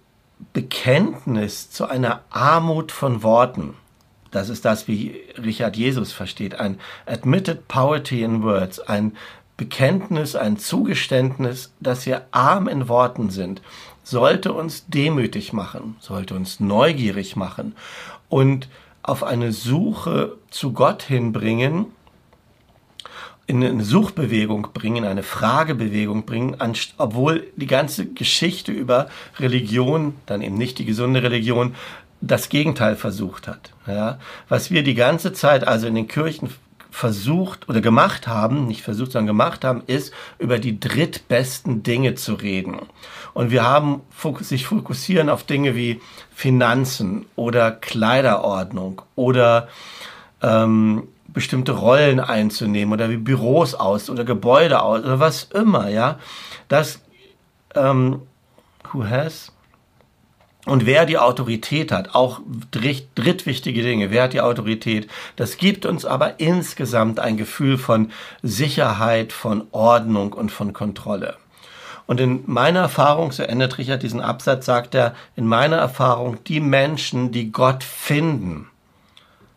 Bekenntnis 0.53 1.71
zu 1.71 1.87
einer 1.87 2.21
Armut 2.31 2.93
von 2.93 3.23
Worten, 3.23 3.75
das 4.37 4.51
ist 4.51 4.65
das, 4.67 4.87
wie 4.87 5.23
Richard 5.43 5.77
Jesus 5.77 6.13
versteht. 6.13 6.61
Ein 6.61 6.79
admitted 7.07 7.69
poverty 7.69 8.23
in 8.23 8.43
words, 8.43 8.81
ein 8.81 9.13
Bekenntnis, 9.57 10.37
ein 10.37 10.59
Zugeständnis, 10.59 11.73
dass 11.81 12.05
wir 12.05 12.27
arm 12.33 12.69
in 12.69 12.89
Worten 12.89 13.31
sind, 13.31 13.63
sollte 14.03 14.53
uns 14.53 14.87
demütig 14.89 15.55
machen, 15.55 15.97
sollte 16.01 16.35
uns 16.35 16.61
neugierig 16.61 17.35
machen 17.35 17.75
und 18.29 18.69
auf 19.03 19.23
eine 19.23 19.53
Suche 19.53 20.37
zu 20.51 20.73
Gott 20.73 21.03
hinbringen, 21.03 21.87
in 23.47 23.65
eine 23.65 23.85
Suchbewegung 23.85 24.69
bringen, 24.75 25.05
eine 25.05 25.23
Fragebewegung 25.23 26.27
bringen, 26.27 26.57
obwohl 26.99 27.47
die 27.57 27.69
ganze 27.69 28.07
Geschichte 28.07 28.73
über 28.73 29.09
Religion, 29.39 30.17
dann 30.27 30.43
eben 30.43 30.59
nicht 30.59 30.79
die 30.79 30.85
gesunde 30.85 31.23
Religion, 31.23 31.75
das 32.27 32.49
Gegenteil 32.49 32.97
versucht 32.97 33.49
hat. 33.49 33.73
Ja? 33.87 34.19
Was 34.49 34.71
wir 34.71 34.83
die 34.83 34.95
ganze 34.95 35.33
Zeit 35.33 35.67
also 35.67 35.87
in 35.87 35.95
den 35.95 36.09
Kirchen 36.09 36.51
versucht 36.91 37.69
oder 37.69 37.83
gemacht 37.83 38.27
haben, 38.27 38.67
nicht 38.67 38.83
versucht, 38.83 39.13
sondern 39.13 39.27
gemacht 39.27 39.65
haben, 39.65 39.83
ist, 39.87 40.15
über 40.39 40.59
die 40.59 40.81
drittbesten 40.81 41.83
Dinge 41.83 42.15
zu 42.15 42.35
reden. 42.35 42.79
Und 43.35 43.51
wir 43.51 43.65
haben 43.65 44.01
sich 44.41 44.67
fokussieren 44.67 45.29
auf 45.29 45.45
Dinge 45.45 45.77
wie 45.77 46.01
Finanzen 46.35 47.27
oder 47.37 47.71
Kleiderordnung 47.71 49.03
oder 49.15 49.69
ähm, 50.43 51.09
bestimmte 51.29 51.73
Rollen 51.73 52.19
einzunehmen 52.19 52.95
oder 52.95 53.11
wie 53.11 53.19
Büros 53.19 53.75
aus 53.75 54.09
oder 54.09 54.25
Gebäude 54.25 54.81
aus 54.81 55.01
oder 55.01 55.21
was 55.21 55.45
immer, 55.45 55.91
ja. 55.91 56.19
Das, 56.69 57.01
ähm, 57.75 58.23
who 58.91 59.05
has 59.05 59.53
und 60.67 60.85
wer 60.85 61.07
die 61.07 61.17
Autorität 61.17 61.93
hat, 61.93 62.15
auch 62.15 62.41
drittwichtige 62.73 63.83
Dinge, 63.83 64.11
wer 64.11 64.25
hat 64.25 64.33
die 64.33 64.41
Autorität, 64.41 65.09
das 65.37 65.59
gibt 65.59 65.87
uns 65.87 66.05
aber 66.05 66.41
insgesamt 66.41 67.21
ein 67.21 67.37
Gefühl 67.37 67.79
von 67.79 68.11
Sicherheit, 68.43 69.33
von 69.33 69.69
Ordnung 69.71 70.33
und 70.33 70.51
von 70.51 70.73
Kontrolle. 70.73 71.37
Und 72.09 72.21
in 72.21 72.43
meiner 72.47 72.81
Erfahrung, 72.81 73.31
so 73.31 73.45
endet 73.45 73.79
Richard 73.79 74.03
diesen 74.03 74.21
Absatz, 74.21 74.67
sagt 74.67 74.95
er, 74.95 75.15
in 75.37 75.47
meiner 75.47 75.77
Erfahrung, 75.77 76.39
die 76.45 76.61
Menschen, 76.61 77.31
die 77.31 77.53
Gott 77.53 77.85
finden, 77.85 78.69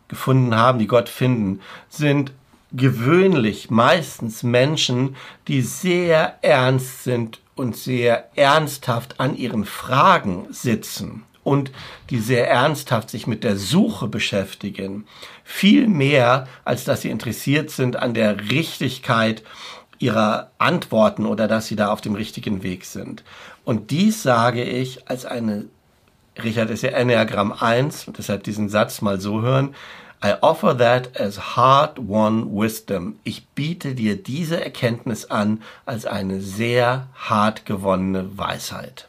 gefunden 0.06 0.54
haben, 0.56 0.78
die 0.78 0.86
Gott 0.88 1.08
finden, 1.08 1.60
sind 1.88 2.32
gewöhnlich 2.72 3.68
meistens 3.70 4.44
Menschen, 4.44 5.16
die 5.48 5.60
sehr 5.60 6.38
ernst 6.42 7.02
sind 7.02 7.40
und 7.60 7.76
sehr 7.76 8.30
ernsthaft 8.36 9.20
an 9.20 9.36
ihren 9.36 9.66
Fragen 9.66 10.46
sitzen 10.50 11.24
und 11.44 11.70
die 12.08 12.18
sehr 12.18 12.48
ernsthaft 12.48 13.10
sich 13.10 13.26
mit 13.26 13.44
der 13.44 13.58
Suche 13.58 14.08
beschäftigen, 14.08 15.04
viel 15.44 15.86
mehr 15.86 16.48
als 16.64 16.84
dass 16.84 17.02
sie 17.02 17.10
interessiert 17.10 17.70
sind 17.70 17.96
an 17.96 18.14
der 18.14 18.50
Richtigkeit 18.50 19.42
ihrer 19.98 20.52
Antworten 20.56 21.26
oder 21.26 21.48
dass 21.48 21.66
sie 21.66 21.76
da 21.76 21.92
auf 21.92 22.00
dem 22.00 22.14
richtigen 22.14 22.62
Weg 22.62 22.86
sind. 22.86 23.24
Und 23.66 23.90
dies 23.90 24.22
sage 24.22 24.64
ich 24.64 25.06
als 25.10 25.26
eine, 25.26 25.66
Richard 26.42 26.70
ist 26.70 26.82
ja 26.82 26.92
Enneagramm 26.92 27.52
1, 27.52 28.06
deshalb 28.16 28.42
diesen 28.44 28.70
Satz 28.70 29.02
mal 29.02 29.20
so 29.20 29.42
hören, 29.42 29.74
I 30.22 30.34
offer 30.42 30.74
that 30.74 31.16
as 31.18 31.56
hard-won 31.56 32.54
wisdom. 32.54 33.18
Ich 33.24 33.46
biete 33.54 33.94
dir 33.94 34.22
diese 34.22 34.62
Erkenntnis 34.62 35.24
an 35.24 35.62
als 35.86 36.04
eine 36.04 36.42
sehr 36.42 37.08
hart 37.14 37.64
gewonnene 37.64 38.36
Weisheit. 38.36 39.08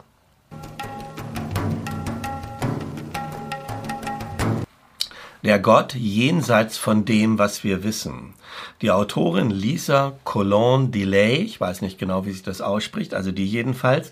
Der 5.44 5.60
Gott 5.60 5.96
jenseits 5.96 6.77
von 6.77 7.03
dem, 7.03 7.38
was 7.38 7.65
wir 7.65 7.84
wissen. 7.84 8.34
Die 8.82 8.91
Autorin 8.91 9.50
Lisa 9.50 10.13
Colon 10.24 10.91
Delay, 10.91 11.41
ich 11.41 11.60
weiß 11.60 11.82
nicht 11.82 12.00
genau, 12.00 12.25
wie 12.25 12.32
sich 12.32 12.44
das 12.44 12.62
ausspricht, 12.62 13.13
also 13.13 13.34
die 13.34 13.46
jedenfalls, 13.46 14.12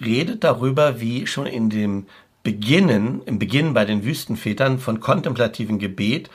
redet 0.00 0.44
darüber, 0.44 1.00
wie 1.00 1.26
schon 1.26 1.46
in 1.46 1.70
dem 1.70 2.06
Beginnen, 2.42 3.22
im 3.26 3.38
Beginn 3.38 3.74
bei 3.74 3.84
den 3.84 4.04
Wüstenvätern 4.04 4.78
von 4.78 5.00
kontemplativen 5.00 5.78
Gebet 5.78 6.30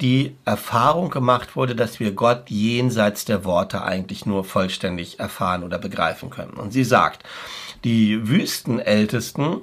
die 0.00 0.36
Erfahrung 0.44 1.10
gemacht 1.10 1.56
wurde, 1.56 1.74
dass 1.74 1.98
wir 1.98 2.12
Gott 2.12 2.48
jenseits 2.48 3.24
der 3.24 3.44
Worte 3.44 3.82
eigentlich 3.82 4.26
nur 4.26 4.44
vollständig 4.44 5.18
erfahren 5.18 5.64
oder 5.64 5.78
begreifen 5.78 6.30
können. 6.30 6.52
Und 6.52 6.72
sie 6.72 6.84
sagt, 6.84 7.24
die 7.82 8.28
Wüstenältesten 8.28 9.62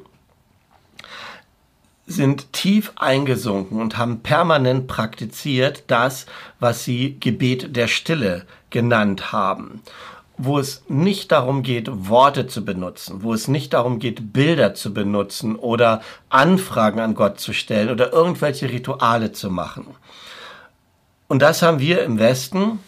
sind 2.06 2.52
tief 2.52 2.92
eingesunken 2.98 3.82
und 3.82 3.98
haben 3.98 4.20
permanent 4.20 4.88
praktiziert 4.88 5.86
das, 5.88 6.26
was 6.60 6.84
sie 6.84 7.18
Gebet 7.20 7.76
der 7.76 7.88
Stille 7.88 8.46
genannt 8.70 9.32
haben 9.32 9.82
wo 10.38 10.60
es 10.60 10.84
nicht 10.88 11.32
darum 11.32 11.64
geht, 11.64 11.90
Worte 11.92 12.48
zu 12.48 12.66
benutzen, 12.66 13.24
wo 13.24 13.34
es 13.34 13.48
nicht 13.48 13.74
darum 13.74 14.00
geht, 14.00 14.34
Bilder 14.34 14.74
zu 14.74 14.94
benutzen 14.94 15.56
oder 15.56 16.02
Anfragen 16.30 17.00
an 17.00 17.16
Gott 17.16 17.40
zu 17.40 17.54
stellen 17.54 17.90
oder 17.90 18.12
irgendwelche 18.12 18.70
Rituale 18.70 19.32
zu 19.32 19.50
machen. 19.50 19.88
Und 21.28 21.42
das 21.42 21.62
haben 21.62 21.80
wir 21.80 22.04
im 22.04 22.20
Westen 22.20 22.80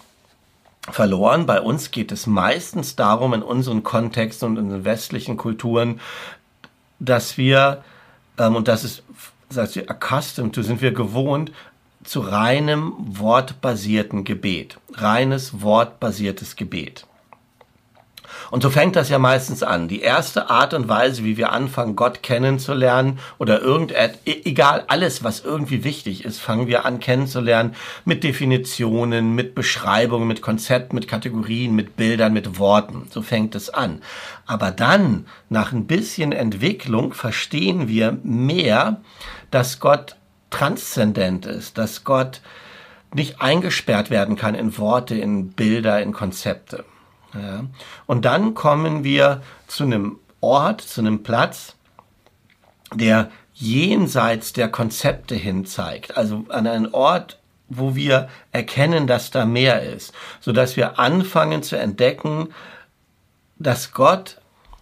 verloren. 0.91 1.45
Bei 1.45 1.61
uns 1.61 1.91
geht 1.91 2.11
es 2.11 2.27
meistens 2.27 2.95
darum, 2.95 3.33
in 3.33 3.43
unseren 3.43 3.83
Kontexten 3.83 4.49
und 4.49 4.57
in 4.57 4.69
den 4.69 4.85
westlichen 4.85 5.37
Kulturen, 5.37 5.99
dass 6.99 7.37
wir, 7.37 7.83
ähm, 8.37 8.55
und 8.55 8.67
das 8.67 8.83
ist, 8.83 9.03
sagst 9.49 9.75
du, 9.75 9.89
accustomed 9.89 10.53
to, 10.53 10.61
sind 10.61 10.81
wir 10.81 10.91
gewohnt, 10.91 11.51
zu 12.03 12.21
reinem 12.21 12.93
wortbasierten 12.97 14.23
Gebet. 14.23 14.77
Reines 14.93 15.61
wortbasiertes 15.61 16.55
Gebet. 16.55 17.05
Und 18.51 18.63
so 18.63 18.69
fängt 18.69 18.95
das 18.95 19.09
ja 19.09 19.19
meistens 19.19 19.63
an. 19.63 19.87
Die 19.87 20.01
erste 20.01 20.49
Art 20.49 20.73
und 20.73 20.87
Weise, 20.87 21.23
wie 21.23 21.37
wir 21.37 21.51
anfangen, 21.51 21.95
Gott 21.95 22.23
kennenzulernen 22.23 23.19
oder 23.37 23.61
irgendetwas, 23.61 24.17
e-, 24.25 24.41
egal 24.45 24.83
alles, 24.87 25.23
was 25.23 25.41
irgendwie 25.41 25.83
wichtig 25.83 26.25
ist, 26.25 26.39
fangen 26.39 26.67
wir 26.67 26.85
an 26.85 26.99
kennenzulernen 26.99 27.75
mit 28.05 28.23
Definitionen, 28.23 29.35
mit 29.35 29.55
Beschreibungen, 29.55 30.27
mit 30.27 30.41
Konzepten, 30.41 30.95
mit 30.95 31.07
Kategorien, 31.07 31.75
mit 31.75 31.95
Bildern, 31.95 32.33
mit 32.33 32.59
Worten. 32.59 33.07
So 33.09 33.21
fängt 33.21 33.55
es 33.55 33.69
an. 33.69 34.01
Aber 34.45 34.71
dann, 34.71 35.25
nach 35.49 35.71
ein 35.71 35.87
bisschen 35.87 36.31
Entwicklung, 36.31 37.13
verstehen 37.13 37.87
wir 37.87 38.17
mehr, 38.23 39.01
dass 39.51 39.79
Gott 39.79 40.15
transzendent 40.49 41.45
ist, 41.45 41.77
dass 41.77 42.03
Gott 42.03 42.41
nicht 43.13 43.41
eingesperrt 43.41 44.09
werden 44.09 44.35
kann 44.35 44.55
in 44.55 44.77
Worte, 44.77 45.15
in 45.15 45.49
Bilder, 45.49 46.01
in 46.01 46.13
Konzepte. 46.13 46.85
Ja. 47.41 47.65
Und 48.05 48.25
dann 48.25 48.53
kommen 48.53 49.03
wir 49.03 49.41
zu 49.67 49.83
einem 49.83 50.19
Ort, 50.41 50.81
zu 50.81 51.01
einem 51.01 51.23
Platz, 51.23 51.75
der 52.93 53.29
jenseits 53.53 54.53
der 54.53 54.69
Konzepte 54.69 55.35
hin 55.35 55.65
zeigt. 55.65 56.15
Also 56.15 56.45
an 56.49 56.67
einen 56.67 56.93
Ort, 56.93 57.39
wo 57.69 57.95
wir 57.95 58.29
erkennen, 58.51 59.07
dass 59.07 59.31
da 59.31 59.45
mehr 59.45 59.81
ist, 59.81 60.13
so 60.39 60.51
dass 60.51 60.77
wir 60.77 60.99
anfangen 60.99 61.63
zu 61.63 61.77
entdecken, 61.77 62.53
dass 63.57 63.91
Gott, 63.91 64.39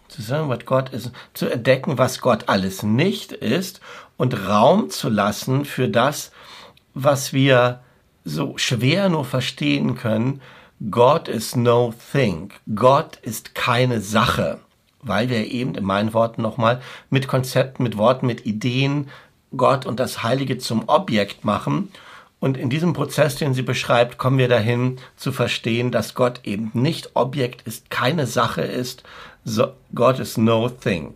zu 0.07 0.21
sagen, 0.21 0.49
was 0.49 0.65
Gott 0.65 0.89
ist, 0.89 1.11
zu 1.33 1.49
entdecken, 1.49 1.97
was 1.97 2.21
Gott 2.21 2.47
alles 2.47 2.83
nicht 2.83 3.31
ist 3.31 3.79
und 4.17 4.47
Raum 4.47 4.89
zu 4.89 5.09
lassen 5.09 5.65
für 5.65 5.89
das, 5.89 6.31
was 6.93 7.33
wir 7.33 7.81
so 8.23 8.57
schwer 8.57 9.09
nur 9.09 9.25
verstehen 9.25 9.95
können, 9.95 10.41
God 10.91 11.29
is 11.29 11.55
no 11.55 11.93
thing. 12.11 12.51
Gott 12.75 13.17
ist 13.21 13.55
keine 13.55 14.01
Sache, 14.01 14.59
weil 15.01 15.29
wir 15.29 15.49
eben 15.49 15.73
in 15.75 15.85
meinen 15.85 16.13
Worten 16.13 16.41
nochmal 16.41 16.81
mit 17.09 17.27
Konzepten, 17.27 17.83
mit 17.83 17.97
Worten, 17.97 18.27
mit 18.27 18.45
Ideen 18.45 19.09
Gott 19.55 19.85
und 19.85 19.99
das 20.01 20.21
Heilige 20.21 20.57
zum 20.57 20.83
Objekt 20.87 21.45
machen. 21.45 21.91
Und 22.39 22.57
in 22.57 22.69
diesem 22.69 22.91
Prozess, 22.91 23.37
den 23.37 23.53
sie 23.53 23.61
beschreibt, 23.61 24.17
kommen 24.17 24.37
wir 24.37 24.49
dahin 24.49 24.97
zu 25.15 25.31
verstehen, 25.31 25.91
dass 25.91 26.13
Gott 26.13 26.41
eben 26.43 26.71
nicht 26.73 27.11
Objekt 27.15 27.61
ist, 27.61 27.89
keine 27.89 28.27
Sache 28.27 28.61
ist. 28.61 29.03
So, 29.45 29.73
God 29.93 30.19
is 30.19 30.37
no 30.37 30.69
thing. 30.69 31.15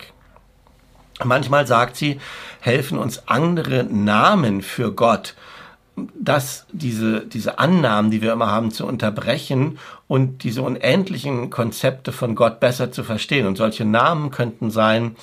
Manchmal 1.24 1.68
sagt 1.68 1.98
sie, 1.98 2.20
helfen 2.62 2.98
uns 2.98 3.28
andere 3.28 3.84
Namen 3.84 4.62
für 4.62 4.94
Gott, 4.94 5.36
das, 6.20 6.66
diese, 6.72 7.26
diese 7.26 7.60
Annahmen, 7.60 8.12
die 8.12 8.22
wir 8.22 8.34
immer 8.34 8.48
haben, 8.48 8.72
zu 8.72 8.86
unterbrechen 8.86 9.80
und 10.08 10.44
diese 10.44 10.62
unendlichen 10.62 11.50
Konzepte 11.50 12.12
von 12.12 12.36
Gott 12.36 12.60
besser 12.60 12.92
zu 12.92 13.04
verstehen. 13.04 13.46
Und 13.46 13.58
solche 13.58 13.86
Namen 13.86 14.32
könnten 14.32 14.72
sein 14.72 15.16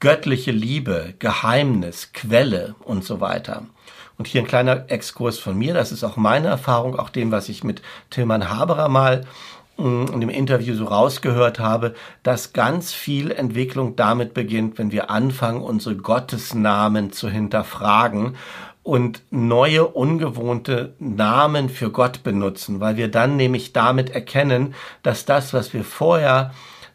göttliche 0.00 0.50
Liebe, 0.50 1.14
Geheimnis, 1.18 2.12
Quelle 2.12 2.74
und 2.80 3.04
so 3.04 3.20
weiter. 3.20 3.62
Und 4.16 4.26
hier 4.26 4.42
ein 4.42 4.46
kleiner 4.46 4.90
Exkurs 4.90 5.38
von 5.38 5.56
mir, 5.56 5.72
das 5.72 5.92
ist 5.92 6.04
auch 6.04 6.16
meine 6.16 6.48
Erfahrung, 6.48 6.98
auch 6.98 7.08
dem, 7.08 7.30
was 7.30 7.48
ich 7.48 7.64
mit 7.64 7.80
Tilman 8.10 8.50
Haberer 8.50 8.88
mal 8.88 9.24
mm, 9.78 10.06
in 10.12 10.20
dem 10.20 10.28
Interview 10.28 10.74
so 10.74 10.84
rausgehört 10.84 11.58
habe, 11.58 11.94
dass 12.22 12.52
ganz 12.52 12.92
viel 12.92 13.30
Entwicklung 13.30 13.96
damit 13.96 14.34
beginnt, 14.34 14.78
wenn 14.78 14.92
wir 14.92 15.10
anfangen, 15.10 15.62
unsere 15.62 15.96
Gottesnamen 15.96 17.12
zu 17.12 17.30
hinterfragen 17.30 18.36
und 18.82 19.22
neue, 19.30 19.86
ungewohnte 19.86 20.94
Namen 20.98 21.68
für 21.68 21.90
Gott 21.90 22.22
benutzen, 22.22 22.80
weil 22.80 22.96
wir 22.96 23.10
dann 23.10 23.36
nämlich 23.36 23.72
damit 23.72 24.10
erkennen, 24.10 24.74
dass 25.02 25.24
das, 25.24 25.52
was 25.52 25.74
wir 25.74 25.84
vorher 25.84 26.52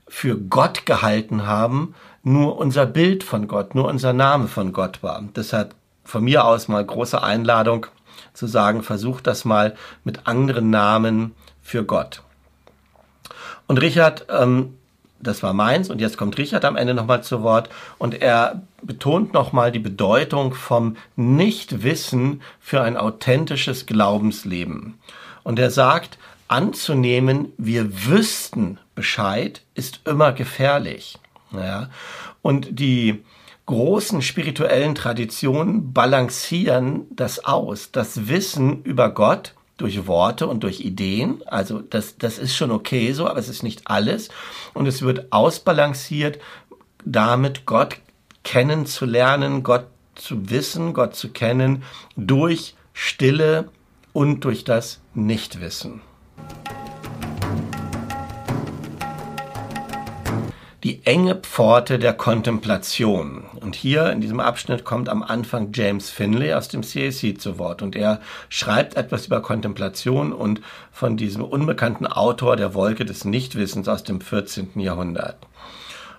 für 0.08 0.38
Gott 0.38 0.86
gehalten 0.86 1.46
haben, 1.46 1.96
nur 2.24 2.58
unser 2.58 2.86
Bild 2.86 3.24
von 3.24 3.48
Gott, 3.48 3.76
nur 3.76 3.86
unser 3.86 4.14
Name 4.14 4.48
von 4.48 4.74
Gott 4.74 5.04
war. 5.04 5.24
Deshalb 5.36 5.76
von 6.04 6.24
mir 6.24 6.46
aus 6.46 6.68
mal 6.68 6.86
große 6.86 7.22
Einladung 7.22 7.88
zu 8.34 8.48
sagen, 8.48 8.84
versucht 8.84 9.28
das 9.28 9.46
mal 9.46 9.76
mit 10.04 10.28
anderen 10.28 10.70
Namen 10.70 11.36
für 11.62 11.84
Gott. 11.84 12.22
Und 13.68 13.82
Richard 13.82 14.28
ähm, 14.30 14.78
das 15.28 15.44
war 15.44 15.54
meins 15.54 15.90
und 15.90 16.00
jetzt 16.02 16.18
kommt 16.18 16.38
Richard 16.38 16.66
am 16.66 16.76
Ende 16.76 16.94
nochmal 16.94 17.24
zu 17.24 17.44
Wort 17.44 17.70
und 17.98 18.22
er 18.22 18.62
betont 18.82 19.34
nochmal 19.34 19.72
die 19.72 19.80
Bedeutung 19.80 20.54
vom 20.54 20.96
Nichtwissen 21.16 22.42
für 22.60 22.82
ein 22.82 22.98
authentisches 22.98 23.86
Glaubensleben. 23.86 25.00
Und 25.44 25.60
er 25.60 25.72
sagt, 25.72 26.18
anzunehmen, 26.48 27.54
wir 27.58 28.06
wüssten 28.08 28.80
Bescheid, 28.94 29.62
ist 29.74 30.02
immer 30.06 30.32
gefährlich. 30.32 31.18
Ja? 31.52 31.90
Und 32.42 32.80
die 32.80 33.24
großen 33.66 34.22
spirituellen 34.22 34.96
Traditionen 34.96 35.92
balancieren 35.94 37.06
das 37.10 37.44
aus. 37.46 37.92
Das 37.92 38.28
Wissen 38.28 38.84
über 38.84 39.10
Gott 39.10 39.54
durch 39.78 40.08
Worte 40.08 40.48
und 40.48 40.64
durch 40.64 40.82
Ideen. 40.82 41.42
Also 41.48 41.82
das, 41.82 42.18
das 42.18 42.38
ist 42.38 42.56
schon 42.56 42.72
okay 42.72 43.12
so, 43.14 43.28
aber 43.28 43.40
es 43.40 43.50
ist 43.50 43.64
nicht 43.64 43.84
alles. 43.86 44.30
Und 44.74 44.88
es 44.88 45.02
wird 45.02 45.32
ausbalanciert, 45.32 46.40
damit 47.04 47.66
Gott 47.66 47.98
kennenzulernen, 48.44 49.64
Gott 49.64 49.88
zu 50.16 50.50
wissen, 50.50 50.94
Gott 50.94 51.16
zu 51.16 51.30
kennen, 51.30 51.84
durch 52.16 52.76
Stille 52.94 53.70
und 54.14 54.46
durch 54.46 54.64
das 54.64 55.02
Nichtwissen. 55.14 56.02
Die 60.86 61.04
enge 61.04 61.34
Pforte 61.34 61.98
der 61.98 62.14
Kontemplation. 62.14 63.46
Und 63.60 63.76
hier 63.76 64.12
in 64.12 64.22
diesem 64.22 64.40
Abschnitt 64.40 64.86
kommt 64.86 65.10
am 65.10 65.24
Anfang 65.24 65.72
James 65.74 66.12
Finlay 66.12 66.54
aus 66.54 66.68
dem 66.68 66.84
CAC 66.84 67.42
zu 67.42 67.58
Wort 67.58 67.82
und 67.82 67.96
er 67.96 68.22
schreibt 68.50 68.96
etwas 68.96 69.26
über 69.26 69.42
Kontemplation 69.42 70.32
und 70.32 70.62
von 70.92 71.18
diesem 71.18 71.44
unbekannten 71.44 72.06
Autor 72.06 72.56
der 72.56 72.76
Wolke 72.76 73.04
des 73.04 73.26
Nichtwissens 73.26 73.88
aus 73.88 74.04
dem 74.04 74.22
14. 74.22 74.80
Jahrhundert. 74.80 75.38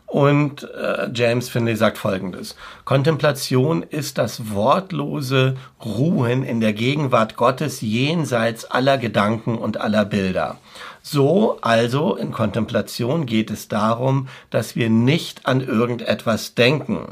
Und 0.07 0.63
äh, 0.71 1.11
James 1.13 1.49
Finlay 1.49 1.75
sagt 1.75 1.99
Folgendes. 1.99 2.55
Kontemplation 2.85 3.83
ist 3.83 4.19
das 4.19 4.55
wortlose 4.55 5.57
Ruhen 5.85 6.45
in 6.45 6.61
der 6.61 6.73
Gegenwart 6.73 7.37
Gottes 7.37 7.81
jenseits 7.81 8.65
aller 8.65 8.99
Gedanken 8.99 9.59
und 9.59 9.81
aller 9.81 10.05
Bilder. 10.05 10.59
So 11.03 11.59
also 11.61 12.17
in 12.17 12.31
Kontemplation 12.31 13.27
geht 13.27 13.51
es 13.51 13.69
darum, 13.69 14.29
dass 14.51 14.77
wir 14.77 14.91
nicht 14.91 15.47
an 15.47 15.61
irgendetwas 15.61 16.55
denken. 16.55 17.09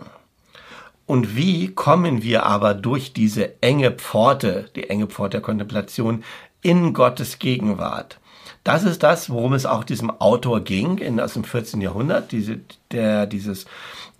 Und 1.06 1.36
wie 1.36 1.68
kommen 1.74 2.22
wir 2.22 2.46
aber 2.46 2.74
durch 2.74 3.12
diese 3.12 3.60
enge 3.60 3.90
Pforte, 3.90 4.70
die 4.74 4.88
enge 4.88 5.08
Pforte 5.08 5.38
der 5.38 5.42
Kontemplation, 5.42 6.24
in 6.62 6.94
Gottes 6.94 7.38
Gegenwart? 7.38 8.18
Das 8.64 8.84
ist 8.84 9.02
das, 9.02 9.30
worum 9.30 9.52
es 9.52 9.66
auch 9.66 9.84
diesem 9.84 10.10
Autor 10.10 10.62
ging 10.62 10.98
in, 10.98 11.20
aus 11.20 11.34
dem 11.34 11.44
14. 11.44 11.80
Jahrhundert, 11.80 12.32
diese, 12.32 12.60
der 12.90 13.26
dieses 13.26 13.66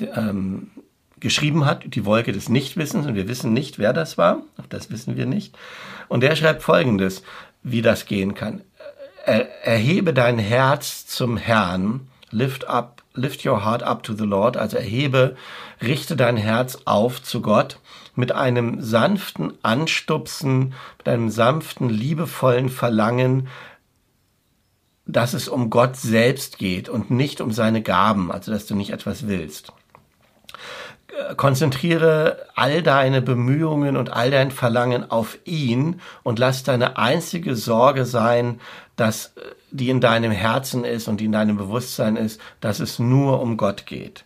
ähm, 0.00 0.70
geschrieben 1.18 1.64
hat, 1.64 1.94
die 1.94 2.04
Wolke 2.04 2.32
des 2.32 2.48
Nichtwissens, 2.48 3.06
und 3.06 3.14
wir 3.14 3.28
wissen 3.28 3.52
nicht, 3.52 3.78
wer 3.78 3.92
das 3.92 4.18
war, 4.18 4.42
auch 4.58 4.66
das 4.68 4.90
wissen 4.90 5.16
wir 5.16 5.26
nicht. 5.26 5.56
Und 6.08 6.20
der 6.20 6.36
schreibt 6.36 6.62
Folgendes, 6.62 7.22
wie 7.62 7.80
das 7.80 8.04
gehen 8.04 8.34
kann 8.34 8.60
erhebe 9.24 10.12
dein 10.12 10.38
Herz 10.38 11.06
zum 11.06 11.36
Herrn, 11.36 12.08
lift 12.30 12.68
up, 12.68 13.02
lift 13.14 13.44
your 13.46 13.64
heart 13.64 13.82
up 13.82 14.02
to 14.02 14.12
the 14.12 14.24
Lord, 14.24 14.56
also 14.56 14.76
erhebe, 14.76 15.36
richte 15.82 16.16
dein 16.16 16.36
Herz 16.36 16.78
auf 16.84 17.22
zu 17.22 17.40
Gott 17.40 17.78
mit 18.14 18.32
einem 18.32 18.80
sanften 18.80 19.54
Anstupsen, 19.62 20.74
mit 20.98 21.08
einem 21.08 21.30
sanften, 21.30 21.88
liebevollen 21.88 22.68
Verlangen, 22.68 23.48
dass 25.06 25.34
es 25.34 25.48
um 25.48 25.70
Gott 25.70 25.96
selbst 25.96 26.58
geht 26.58 26.88
und 26.88 27.10
nicht 27.10 27.40
um 27.40 27.52
seine 27.52 27.82
Gaben, 27.82 28.32
also 28.32 28.52
dass 28.52 28.66
du 28.66 28.74
nicht 28.74 28.90
etwas 28.90 29.28
willst. 29.28 29.72
konzentriere 31.36 32.46
all 32.56 32.82
deine 32.82 33.22
Bemühungen 33.22 33.96
und 33.96 34.12
all 34.12 34.30
dein 34.30 34.50
Verlangen 34.50 35.10
auf 35.10 35.38
ihn 35.44 36.00
und 36.22 36.38
lass 36.38 36.64
deine 36.64 36.96
einzige 36.96 37.54
Sorge 37.54 38.04
sein, 38.04 38.60
dass 38.96 39.26
äh, 39.36 39.40
die 39.70 39.90
in 39.90 40.00
deinem 40.00 40.32
Herzen 40.32 40.84
ist 40.84 41.08
und 41.08 41.20
die 41.20 41.26
in 41.26 41.32
deinem 41.32 41.56
Bewusstsein 41.56 42.16
ist, 42.16 42.40
dass 42.60 42.80
es 42.80 42.98
nur 42.98 43.40
um 43.40 43.56
Gott 43.56 43.86
geht. 43.86 44.24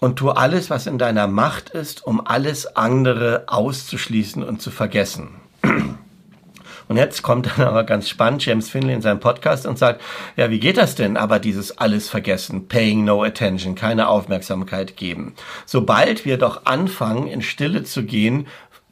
Und 0.00 0.16
tu 0.16 0.30
alles, 0.30 0.70
was 0.70 0.86
in 0.86 0.98
deiner 0.98 1.26
Macht 1.26 1.70
ist, 1.70 2.06
um 2.06 2.24
alles 2.24 2.76
andere 2.76 3.44
auszuschließen 3.46 4.44
und 4.44 4.62
zu 4.62 4.70
vergessen. 4.70 5.40
Und 6.88 6.96
jetzt 6.96 7.22
kommt 7.22 7.46
dann 7.46 7.66
aber 7.66 7.84
ganz 7.84 8.08
spannend 8.08 8.44
James 8.44 8.70
Finley 8.70 8.94
in 8.94 9.02
seinem 9.02 9.20
Podcast 9.20 9.66
und 9.66 9.78
sagt, 9.78 10.00
ja, 10.36 10.50
wie 10.50 10.58
geht 10.58 10.78
das 10.78 10.94
denn? 10.94 11.16
Aber 11.16 11.38
dieses 11.38 11.78
alles 11.78 12.08
vergessen, 12.08 12.66
paying 12.66 13.04
no 13.04 13.22
attention, 13.22 13.74
keine 13.74 14.08
Aufmerksamkeit 14.08 14.96
geben. 14.96 15.34
Sobald 15.66 16.24
wir 16.24 16.38
doch 16.38 16.64
anfangen, 16.64 17.28
in 17.28 17.42
Stille 17.42 17.84
zu 17.84 18.04
gehen, 18.04 18.46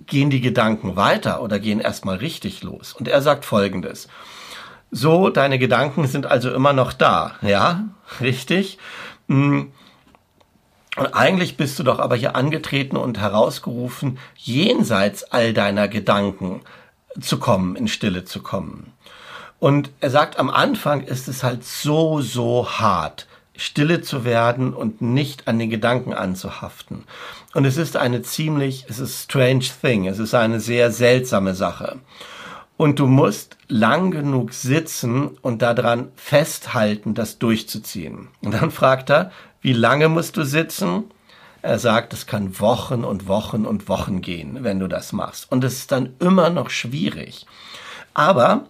gehen 0.07 0.31
die 0.31 0.43
Gedanken 0.43 0.97
weiter 0.97 1.43
oder 1.43 1.59
gehen 1.59 1.81
erstmal 1.81 2.17
richtig 2.17 2.63
los. 2.63 2.93
Und 2.93 3.09
er 3.09 3.23
sagt 3.23 3.45
Folgendes. 3.45 4.09
So, 4.91 5.31
deine 5.31 5.59
Gedanken 5.59 6.07
sind 6.07 6.27
also 6.27 6.53
immer 6.53 6.73
noch 6.73 6.93
da. 6.93 7.35
Ja, 7.43 7.89
richtig. 8.21 8.79
Hm. 9.29 9.73
Und 10.97 11.07
eigentlich 11.15 11.57
bist 11.57 11.79
du 11.79 11.83
doch 11.83 11.99
aber 11.99 12.17
hier 12.17 12.37
angetreten 12.37 12.97
und 12.97 13.19
herausgerufen, 13.19 14.19
jenseits 14.37 15.25
all 15.25 15.53
deiner 15.53 15.89
Gedanken 15.89 16.63
zu 17.21 17.39
kommen, 17.39 17.77
in 17.77 17.89
Stille 17.89 18.25
zu 18.25 18.43
kommen. 18.43 18.93
Und 19.59 19.91
er 20.01 20.11
sagt, 20.11 20.39
am 20.39 20.51
Anfang 20.51 21.03
ist 21.03 21.29
es 21.29 21.43
halt 21.43 21.65
so, 21.65 22.21
so 22.21 22.69
hart, 22.69 23.27
stille 23.57 24.03
zu 24.03 24.25
werden 24.25 24.75
und 24.75 25.01
nicht 25.01 25.49
an 25.49 25.59
den 25.59 25.71
Gedanken 25.71 26.13
anzuhaften. 26.13 27.05
Und 27.55 27.65
es 27.65 27.79
ist 27.79 27.97
eine 27.97 28.23
ziemlich, 28.23 28.85
es 28.89 28.99
ist 28.99 29.25
strange 29.25 29.65
thing, 29.81 30.07
es 30.07 30.19
ist 30.19 30.35
eine 30.35 30.61
sehr 30.61 30.91
seltsame 30.91 31.55
Sache. 31.55 31.99
Und 32.77 32.99
du 32.99 33.07
musst 33.07 33.57
lang 33.69 34.11
genug 34.11 34.53
sitzen 34.53 35.29
und 35.41 35.63
daran 35.63 36.09
festhalten, 36.17 37.15
das 37.15 37.39
durchzuziehen. 37.39 38.29
Und 38.43 38.53
dann 38.53 38.71
fragt 38.71 39.09
er, 39.09 39.31
wie 39.63 39.73
lange 39.73 40.11
musst 40.11 40.37
du 40.37 40.45
sitzen? 40.45 41.05
Er 41.67 41.81
sagt, 41.81 42.13
es 42.13 42.29
kann 42.29 42.61
Wochen 42.61 43.03
und 43.03 43.27
Wochen 43.27 43.67
und 43.67 43.89
Wochen 43.89 44.21
gehen, 44.21 44.63
wenn 44.63 44.79
du 44.79 44.87
das 44.87 45.13
machst. 45.13 45.51
Und 45.51 45.65
es 45.65 45.79
ist 45.79 45.91
dann 45.91 46.15
immer 46.21 46.49
noch 46.49 46.71
schwierig. 46.71 47.45
Aber 48.15 48.67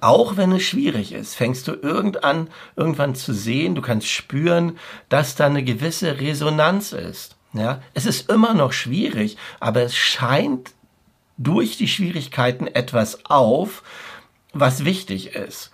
auch 0.00 0.36
wenn 0.36 0.50
es 0.50 0.64
schwierig 0.64 1.12
ist, 1.12 1.36
fängst 1.36 1.68
du 1.68 1.72
irgendwann, 1.72 2.48
irgendwann 2.74 3.14
zu 3.14 3.32
sehen, 3.32 3.76
du 3.76 3.80
kannst 3.80 4.08
spüren, 4.08 4.76
dass 5.08 5.36
da 5.36 5.46
eine 5.46 5.62
gewisse 5.62 6.18
Resonanz 6.18 6.90
ist. 6.90 7.36
Ja, 7.52 7.80
es 7.94 8.06
ist 8.06 8.28
immer 8.28 8.54
noch 8.54 8.72
schwierig, 8.72 9.36
aber 9.60 9.82
es 9.82 9.94
scheint 9.94 10.72
durch 11.38 11.76
die 11.76 11.86
Schwierigkeiten 11.86 12.66
etwas 12.66 13.24
auf, 13.26 13.84
was 14.52 14.84
wichtig 14.84 15.36
ist. 15.36 15.70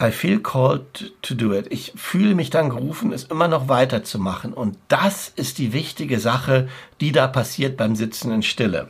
I 0.00 0.12
feel 0.12 0.38
called 0.38 1.12
to 1.22 1.34
do 1.34 1.52
it. 1.52 1.66
Ich 1.70 1.92
fühle 1.96 2.36
mich 2.36 2.50
dann 2.50 2.70
gerufen, 2.70 3.12
es 3.12 3.24
immer 3.24 3.48
noch 3.48 3.68
weiterzumachen. 3.68 4.52
Und 4.52 4.78
das 4.86 5.32
ist 5.34 5.58
die 5.58 5.72
wichtige 5.72 6.20
Sache, 6.20 6.68
die 7.00 7.10
da 7.10 7.26
passiert 7.26 7.76
beim 7.76 7.96
Sitzen 7.96 8.30
in 8.30 8.42
Stille. 8.42 8.88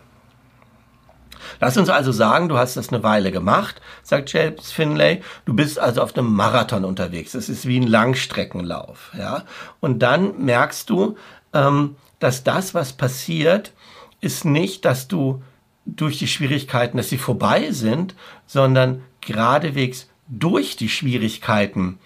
Lass 1.60 1.78
uns 1.78 1.88
also 1.88 2.12
sagen, 2.12 2.48
du 2.48 2.58
hast 2.58 2.76
das 2.76 2.90
eine 2.90 3.02
Weile 3.02 3.32
gemacht, 3.32 3.80
sagt 4.02 4.32
James 4.32 4.70
Finlay. 4.70 5.22
Du 5.46 5.54
bist 5.54 5.78
also 5.78 6.02
auf 6.02 6.16
einem 6.16 6.32
Marathon 6.32 6.84
unterwegs. 6.84 7.34
Es 7.34 7.48
ist 7.48 7.66
wie 7.66 7.80
ein 7.80 7.86
Langstreckenlauf, 7.86 9.12
ja. 9.16 9.44
Und 9.80 10.00
dann 10.00 10.44
merkst 10.44 10.90
du, 10.90 11.16
ähm, 11.54 11.96
dass 12.18 12.44
das, 12.44 12.74
was 12.74 12.92
passiert, 12.92 13.72
ist 14.20 14.44
nicht, 14.44 14.84
dass 14.84 15.08
du 15.08 15.42
durch 15.86 16.18
die 16.18 16.28
Schwierigkeiten, 16.28 16.98
dass 16.98 17.08
sie 17.08 17.18
vorbei 17.18 17.72
sind, 17.72 18.14
sondern 18.46 19.02
geradewegs 19.20 20.08
durch 20.28 20.76
die 20.76 20.88
Schwierigkeiten 20.88 21.98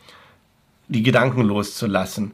die 0.89 1.03
Gedanken 1.03 1.43
loszulassen, 1.43 2.33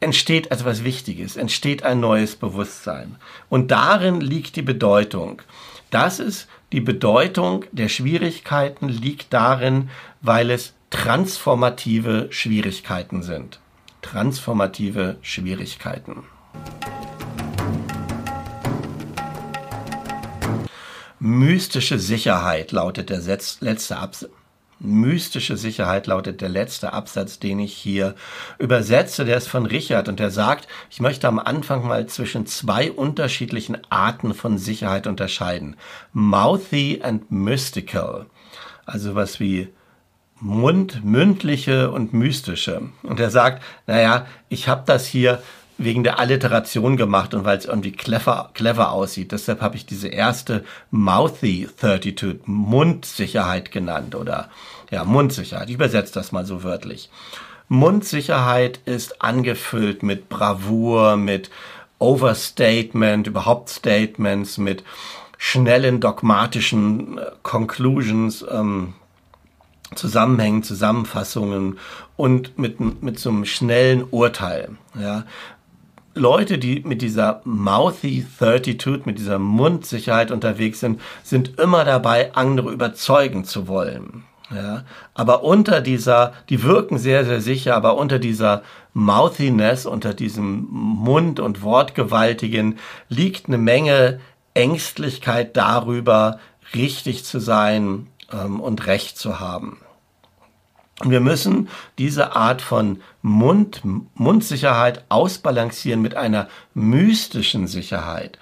entsteht 0.00 0.50
etwas 0.50 0.82
Wichtiges, 0.84 1.36
entsteht 1.36 1.84
ein 1.84 2.00
neues 2.00 2.34
Bewusstsein. 2.34 3.16
Und 3.48 3.70
darin 3.70 4.20
liegt 4.20 4.56
die 4.56 4.62
Bedeutung. 4.62 5.42
Das 5.90 6.18
ist 6.18 6.48
die 6.72 6.80
Bedeutung 6.80 7.64
der 7.70 7.88
Schwierigkeiten 7.88 8.88
liegt 8.88 9.32
darin, 9.32 9.90
weil 10.20 10.50
es 10.50 10.74
transformative 10.90 12.28
Schwierigkeiten 12.30 13.22
sind. 13.22 13.60
Transformative 14.00 15.18
Schwierigkeiten. 15.22 16.24
Mystische 21.20 22.00
Sicherheit 22.00 22.72
lautet 22.72 23.10
der 23.10 23.20
letzte 23.20 23.96
Absatz 23.96 24.41
mystische 24.82 25.56
Sicherheit 25.56 26.06
lautet 26.06 26.40
der 26.40 26.48
letzte 26.48 26.92
Absatz, 26.92 27.38
den 27.38 27.58
ich 27.58 27.74
hier 27.74 28.14
übersetze. 28.58 29.24
Der 29.24 29.36
ist 29.36 29.48
von 29.48 29.66
Richard 29.66 30.08
und 30.08 30.20
der 30.20 30.30
sagt, 30.30 30.68
ich 30.90 31.00
möchte 31.00 31.28
am 31.28 31.38
Anfang 31.38 31.86
mal 31.86 32.06
zwischen 32.06 32.46
zwei 32.46 32.90
unterschiedlichen 32.90 33.78
Arten 33.90 34.34
von 34.34 34.58
Sicherheit 34.58 35.06
unterscheiden. 35.06 35.76
Mouthy 36.12 37.00
and 37.02 37.30
mystical. 37.30 38.26
Also 38.84 39.14
was 39.14 39.40
wie 39.40 39.68
Mund, 40.40 41.04
mündliche 41.04 41.92
und 41.92 42.12
mystische. 42.12 42.90
Und 43.04 43.20
er 43.20 43.30
sagt, 43.30 43.62
naja, 43.86 44.26
ich 44.48 44.68
habe 44.68 44.82
das 44.86 45.06
hier 45.06 45.40
wegen 45.84 46.04
der 46.04 46.18
Alliteration 46.18 46.96
gemacht 46.96 47.34
und 47.34 47.44
weil 47.44 47.58
es 47.58 47.64
irgendwie 47.64 47.92
clever, 47.92 48.50
clever 48.54 48.92
aussieht. 48.92 49.32
Deshalb 49.32 49.60
habe 49.60 49.76
ich 49.76 49.86
diese 49.86 50.08
erste 50.08 50.64
Mouthy 50.90 51.68
32, 51.76 52.46
Mundsicherheit 52.46 53.72
genannt 53.72 54.14
oder 54.14 54.48
ja, 54.90 55.04
Mundsicherheit. 55.04 55.68
Ich 55.68 55.74
übersetze 55.74 56.14
das 56.14 56.32
mal 56.32 56.46
so 56.46 56.62
wörtlich. 56.62 57.10
Mundsicherheit 57.68 58.80
ist 58.84 59.22
angefüllt 59.22 60.02
mit 60.02 60.28
Bravour, 60.28 61.16
mit 61.16 61.50
Overstatement, 61.98 63.26
überhaupt 63.26 63.70
Statements, 63.70 64.58
mit 64.58 64.84
schnellen 65.38 66.00
dogmatischen 66.00 67.18
äh, 67.18 67.30
Conclusions, 67.42 68.44
ähm, 68.50 68.94
Zusammenhängen, 69.94 70.62
Zusammenfassungen 70.62 71.78
und 72.16 72.58
mit, 72.58 73.02
mit 73.02 73.18
so 73.18 73.30
einem 73.30 73.44
schnellen 73.44 74.04
Urteil. 74.10 74.70
Ja. 74.98 75.24
Leute, 76.14 76.58
die 76.58 76.82
mit 76.84 77.00
dieser 77.00 77.40
mouthy 77.44 78.26
32, 78.38 79.06
mit 79.06 79.18
dieser 79.18 79.38
Mundsicherheit 79.38 80.30
unterwegs 80.30 80.80
sind, 80.80 81.00
sind 81.22 81.58
immer 81.58 81.84
dabei, 81.84 82.34
andere 82.34 82.70
überzeugen 82.70 83.44
zu 83.44 83.66
wollen. 83.68 84.24
Ja, 84.54 84.84
aber 85.14 85.44
unter 85.44 85.80
dieser, 85.80 86.34
die 86.50 86.62
wirken 86.62 86.98
sehr, 86.98 87.24
sehr 87.24 87.40
sicher, 87.40 87.74
aber 87.74 87.96
unter 87.96 88.18
dieser 88.18 88.62
Mouthiness, 88.92 89.86
unter 89.86 90.12
diesem 90.12 90.66
Mund- 90.70 91.40
und 91.40 91.62
Wortgewaltigen 91.62 92.78
liegt 93.08 93.48
eine 93.48 93.56
Menge 93.56 94.20
Ängstlichkeit 94.52 95.56
darüber, 95.56 96.38
richtig 96.74 97.24
zu 97.24 97.38
sein 97.38 98.08
ähm, 98.30 98.60
und 98.60 98.86
Recht 98.86 99.16
zu 99.16 99.40
haben. 99.40 99.78
Und 101.02 101.10
wir 101.10 101.20
müssen 101.20 101.68
diese 101.98 102.36
Art 102.36 102.62
von 102.62 103.02
Mund, 103.22 103.82
Mundsicherheit 104.14 105.04
ausbalancieren 105.08 106.00
mit 106.00 106.14
einer 106.14 106.48
mystischen 106.74 107.66
Sicherheit. 107.66 108.38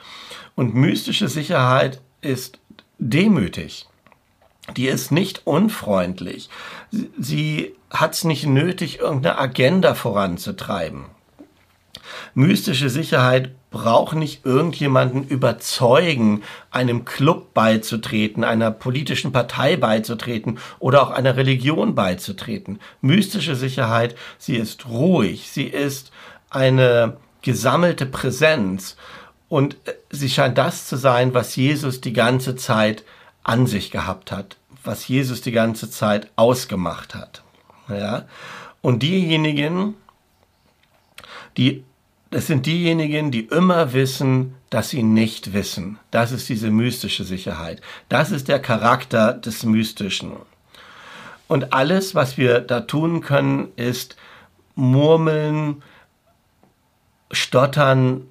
Und 0.57 0.75
mystische 0.75 1.29
Sicherheit 1.29 2.03
ist 2.21 2.59
demütig. 2.99 3.87
Die 4.77 4.89
ist 4.89 5.11
nicht 5.11 5.47
unfreundlich. 5.47 6.51
Sie 7.19 7.75
hat 7.91 8.13
es 8.13 8.25
nicht 8.25 8.47
nötig, 8.47 8.99
irgendeine 8.99 9.39
Agenda 9.39 9.95
voranzutreiben. 9.95 11.07
Mystische 12.35 12.91
Sicherheit 12.91 13.53
braucht 13.71 14.17
nicht 14.17 14.45
irgendjemanden 14.45 15.25
überzeugen, 15.25 16.43
einem 16.71 17.05
Club 17.05 17.55
beizutreten, 17.55 18.43
einer 18.43 18.71
politischen 18.71 19.33
Partei 19.33 19.77
beizutreten 19.77 20.59
oder 20.81 21.03
auch 21.03 21.11
einer 21.11 21.37
Religion 21.37 21.95
beizutreten. 21.95 22.81
Mystische 23.01 23.55
Sicherheit, 23.55 24.17
sie 24.39 24.57
ist 24.57 24.89
ruhig, 24.89 25.51
sie 25.51 25.65
ist 25.67 26.11
eine 26.51 27.17
gesammelte 27.43 28.07
Präsenz 28.07 28.97
und 29.49 29.77
äh, 29.85 29.95
sie 30.11 30.29
scheint 30.29 30.59
das 30.59 30.87
zu 30.87 30.97
sein, 30.97 31.33
was 31.33 31.57
Jesus 31.57 32.01
die 32.01 32.13
ganze 32.13 32.57
Zeit 32.57 33.05
an 33.43 33.67
sich 33.67 33.91
gehabt 33.91 34.33
hat, 34.33 34.57
was 34.83 35.07
Jesus 35.09 35.43
die 35.43 35.53
ganze 35.53 35.91
Zeit 35.91 36.31
ausgemacht 36.37 37.15
hat. 37.15 37.43
Ja? 37.89 38.27
Und 38.83 39.03
diejenigen, 39.03 39.95
die 41.57 41.85
das 42.31 42.47
sind 42.47 42.67
diejenigen, 42.67 43.31
die 43.31 43.47
immer 43.47 43.93
wissen, 43.93 44.55
dass 44.71 44.91
sie 44.91 45.03
nicht 45.03 45.53
wissen. 45.53 45.99
Das 46.13 46.31
ist 46.31 46.49
diese 46.49 46.71
mystische 46.71 47.25
Sicherheit. 47.25 47.81
Das 48.09 48.31
ist 48.31 48.49
der 48.49 48.61
Charakter 48.61 49.33
des 49.33 49.65
Mystischen. 49.65 50.33
Und 51.49 51.73
alles, 51.73 52.15
was 52.15 52.39
wir 52.39 52.61
da 52.61 52.83
tun 52.83 53.21
können, 53.21 53.73
ist 53.75 54.17
murmeln, 54.77 55.83
stottern, 57.33 58.27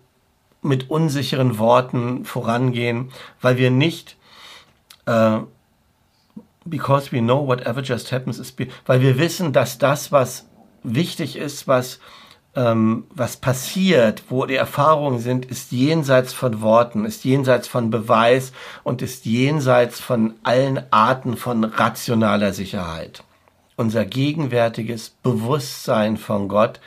mit 0.62 0.90
unsicheren 0.90 1.58
Worten 1.58 2.26
vorangehen, 2.26 3.12
weil 3.42 3.58
wir 3.58 3.72
nicht, 3.72 4.18
äh, 5.06 5.40
because 6.66 7.12
we 7.12 7.20
know 7.20 7.48
whatever 7.48 7.82
just 7.82 8.12
happens, 8.12 8.40
is 8.40 8.54
weil 8.86 9.02
wir 9.02 9.18
wissen, 9.18 9.54
dass 9.54 9.78
das, 9.78 10.12
was 10.12 10.48
wichtig 10.84 11.38
ist, 11.38 11.68
was 11.68 12.00
ähm, 12.56 13.06
was 13.10 13.38
passiert, 13.38 14.24
wo 14.30 14.46
die 14.46 14.56
Erfahrungen 14.56 15.20
sind, 15.20 15.46
ist 15.46 15.72
jenseits 15.72 16.34
von 16.34 16.62
Worten, 16.62 17.06
ist 17.06 17.24
jenseits 17.24 17.68
von 17.68 17.90
Beweis 17.90 18.52
und 18.84 19.02
ist 19.02 19.26
jenseits 19.26 20.00
von 20.00 20.36
allen 20.44 20.82
Arten 20.92 21.38
von 21.38 21.64
rationaler 21.64 22.54
Sicherheit. 22.54 23.24
Unser 23.76 24.06
gegenwärtiges 24.06 25.12
Bewusstsein 25.24 26.18
von 26.18 26.48
Gott 26.50 26.80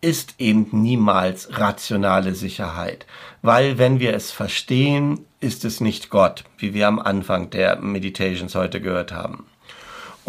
ist 0.00 0.36
eben 0.38 0.68
niemals 0.72 1.58
rationale 1.58 2.34
Sicherheit, 2.34 3.06
weil 3.42 3.76
wenn 3.76 4.00
wir 4.00 4.14
es 4.14 4.30
verstehen, 4.30 5.26
ist 5.40 5.64
es 5.64 5.80
nicht 5.80 6.08
Gott, 6.08 6.44
wie 6.56 6.72
wir 6.72 6.88
am 6.88 6.98
Anfang 6.98 7.50
der 7.50 7.76
Meditations 7.80 8.54
heute 8.54 8.80
gehört 8.80 9.12
haben. 9.12 9.49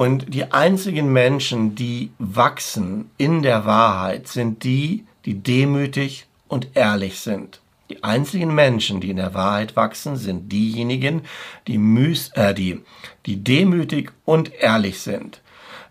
Und 0.02 0.34
die 0.34 0.52
einzigen 0.52 1.14
Menschen, 1.14 1.76
die 1.76 2.10
wachsen 2.18 3.12
in 3.20 3.44
der 3.44 3.68
Wahrheit, 3.68 4.28
sind 4.28 4.64
die, 4.64 5.06
die 5.26 5.36
demütig 5.36 6.26
und 6.48 6.70
ehrlich 6.74 7.20
sind. 7.20 7.62
Die 7.92 8.04
einzigen 8.04 8.56
Menschen, 8.56 9.00
die 9.00 9.12
in 9.12 9.18
der 9.18 9.36
Wahrheit 9.36 9.76
wachsen, 9.76 10.16
sind 10.16 10.52
diejenigen, 10.52 11.22
die, 11.68 11.78
müß, 11.78 12.32
äh, 12.34 12.56
die, 12.56 12.82
die 13.28 13.44
demütig 13.44 14.12
und 14.26 14.52
ehrlich 14.56 15.02
sind. 15.02 15.40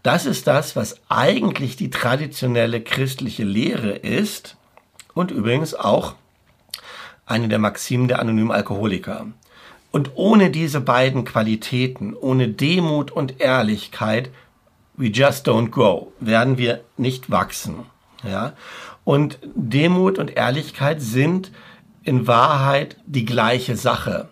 Das 0.02 0.26
ist 0.26 0.48
das, 0.48 0.74
was 0.74 0.96
eigentlich 1.08 1.76
die 1.76 1.90
traditionelle 1.90 2.80
christliche 2.80 3.44
Lehre 3.44 3.92
ist 3.92 4.56
und 5.14 5.30
übrigens 5.30 5.72
auch 5.72 6.16
eine 7.26 7.46
der 7.46 7.60
Maximen 7.60 8.08
der 8.08 8.18
anonymen 8.18 8.50
Alkoholiker. 8.50 9.28
Und 9.90 10.12
ohne 10.14 10.50
diese 10.50 10.80
beiden 10.80 11.24
Qualitäten, 11.24 12.14
ohne 12.14 12.48
Demut 12.48 13.10
und 13.10 13.40
Ehrlichkeit, 13.40 14.30
we 14.96 15.06
just 15.06 15.48
don't 15.48 15.70
grow, 15.70 16.08
werden 16.20 16.58
wir 16.58 16.82
nicht 16.96 17.30
wachsen. 17.30 17.86
Ja? 18.22 18.52
Und 19.04 19.38
Demut 19.54 20.18
und 20.18 20.36
Ehrlichkeit 20.36 21.00
sind 21.00 21.50
in 22.04 22.26
Wahrheit 22.26 22.96
die 23.06 23.24
gleiche 23.24 23.76
Sache. 23.76 24.28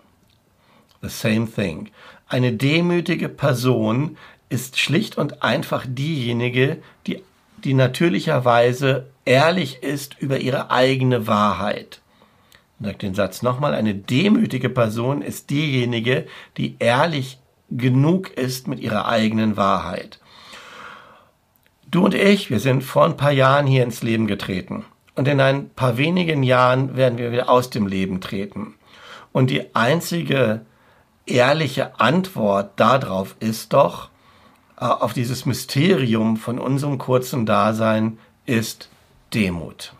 The 1.03 1.09
same 1.09 1.51
thing. 1.51 1.91
Eine 2.29 2.53
demütige 2.53 3.29
Person 3.29 4.17
ist 4.49 4.79
schlicht 4.79 5.19
und 5.19 5.43
einfach 5.43 5.85
diejenige, 5.89 6.79
die, 7.07 7.23
die 7.65 7.75
natürlicherweise 7.75 9.07
ehrlich 9.25 9.83
ist 9.83 10.17
über 10.21 10.39
ihre 10.39 10.71
eigene 10.71 11.27
Wahrheit. 11.27 12.01
Sage 12.81 12.99
den 12.99 13.15
Satz 13.15 13.43
nochmal, 13.43 13.75
eine 13.75 13.95
demütige 13.95 14.69
Person 14.69 15.23
ist 15.23 15.51
diejenige, 15.51 16.27
die 16.57 16.77
ehrlich 16.79 17.39
genug 17.71 18.31
ist 18.31 18.69
mit 18.69 18.81
ihrer 18.81 19.09
eigenen 19.09 19.57
Wahrheit. 19.57 20.21
Du 21.91 22.05
und 22.05 22.15
ich, 22.15 22.51
wir 22.51 22.61
sind 22.61 22.85
vor 22.85 23.05
ein 23.05 23.17
paar 23.17 23.33
Jahren 23.33 23.67
hier 23.67 23.83
ins 23.83 24.03
Leben 24.03 24.27
getreten. 24.27 24.85
Und 25.15 25.27
in 25.27 25.41
ein 25.41 25.71
paar 25.71 25.97
wenigen 25.97 26.43
Jahren 26.43 26.97
werden 26.97 27.19
wir 27.19 27.33
wieder 27.33 27.49
aus 27.49 27.71
dem 27.71 27.87
Leben 27.87 28.21
treten. 28.21 28.75
Und 29.33 29.51
die 29.51 29.75
einzige 29.75 30.61
ehrliche 31.27 31.99
Antwort 31.99 32.79
darauf 32.79 33.35
ist 33.41 33.73
doch, 33.73 34.11
äh, 34.81 34.85
auf 34.85 35.13
dieses 35.13 35.45
Mysterium 35.45 36.37
von 36.37 36.59
unserem 36.59 36.99
kurzen 36.99 37.47
Dasein 37.47 38.19
ist 38.47 38.89
Demut. 39.35 39.93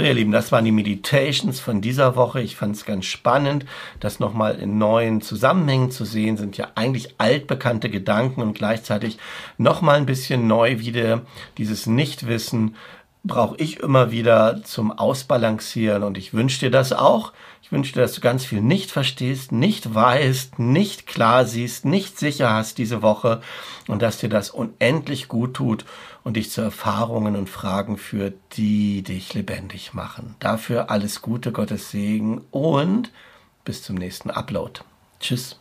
So, 0.00 0.06
ihr 0.06 0.14
Lieben, 0.14 0.32
das 0.32 0.50
waren 0.50 0.64
die 0.64 0.72
Meditations 0.72 1.60
von 1.60 1.82
dieser 1.82 2.16
Woche. 2.16 2.40
Ich 2.40 2.56
fand 2.56 2.74
es 2.74 2.86
ganz 2.86 3.04
spannend, 3.04 3.66
das 4.00 4.18
nochmal 4.18 4.54
in 4.58 4.78
neuen 4.78 5.20
Zusammenhängen 5.20 5.90
zu 5.90 6.06
sehen. 6.06 6.38
Sind 6.38 6.56
ja 6.56 6.68
eigentlich 6.74 7.16
altbekannte 7.18 7.90
Gedanken 7.90 8.40
und 8.40 8.54
gleichzeitig 8.54 9.18
nochmal 9.58 9.96
ein 9.96 10.06
bisschen 10.06 10.46
neu 10.46 10.78
wieder 10.78 11.20
dieses 11.58 11.84
Nichtwissen 11.84 12.76
brauche 13.22 13.56
ich 13.58 13.80
immer 13.80 14.10
wieder 14.10 14.62
zum 14.64 14.92
Ausbalancieren 14.92 16.02
und 16.02 16.16
ich 16.16 16.32
wünsche 16.32 16.60
dir 16.60 16.70
das 16.70 16.92
auch. 16.92 17.32
Ich 17.62 17.70
wünsche 17.70 17.92
dir, 17.92 18.00
dass 18.00 18.14
du 18.14 18.20
ganz 18.20 18.44
viel 18.44 18.62
nicht 18.62 18.90
verstehst, 18.90 19.52
nicht 19.52 19.94
weißt, 19.94 20.58
nicht 20.58 21.06
klar 21.06 21.44
siehst, 21.44 21.84
nicht 21.84 22.18
sicher 22.18 22.52
hast 22.52 22.78
diese 22.78 23.02
Woche 23.02 23.42
und 23.86 24.02
dass 24.02 24.18
dir 24.18 24.28
das 24.28 24.50
unendlich 24.50 25.28
gut 25.28 25.54
tut 25.54 25.84
und 26.24 26.36
dich 26.36 26.50
zu 26.50 26.62
Erfahrungen 26.62 27.36
und 27.36 27.48
Fragen 27.48 27.96
führt, 27.96 28.34
die 28.56 29.02
dich 29.02 29.34
lebendig 29.34 29.94
machen. 29.94 30.34
Dafür 30.40 30.90
alles 30.90 31.22
Gute, 31.22 31.52
Gottes 31.52 31.90
Segen 31.90 32.42
und 32.50 33.12
bis 33.64 33.82
zum 33.82 33.96
nächsten 33.96 34.30
Upload. 34.30 34.80
Tschüss. 35.20 35.58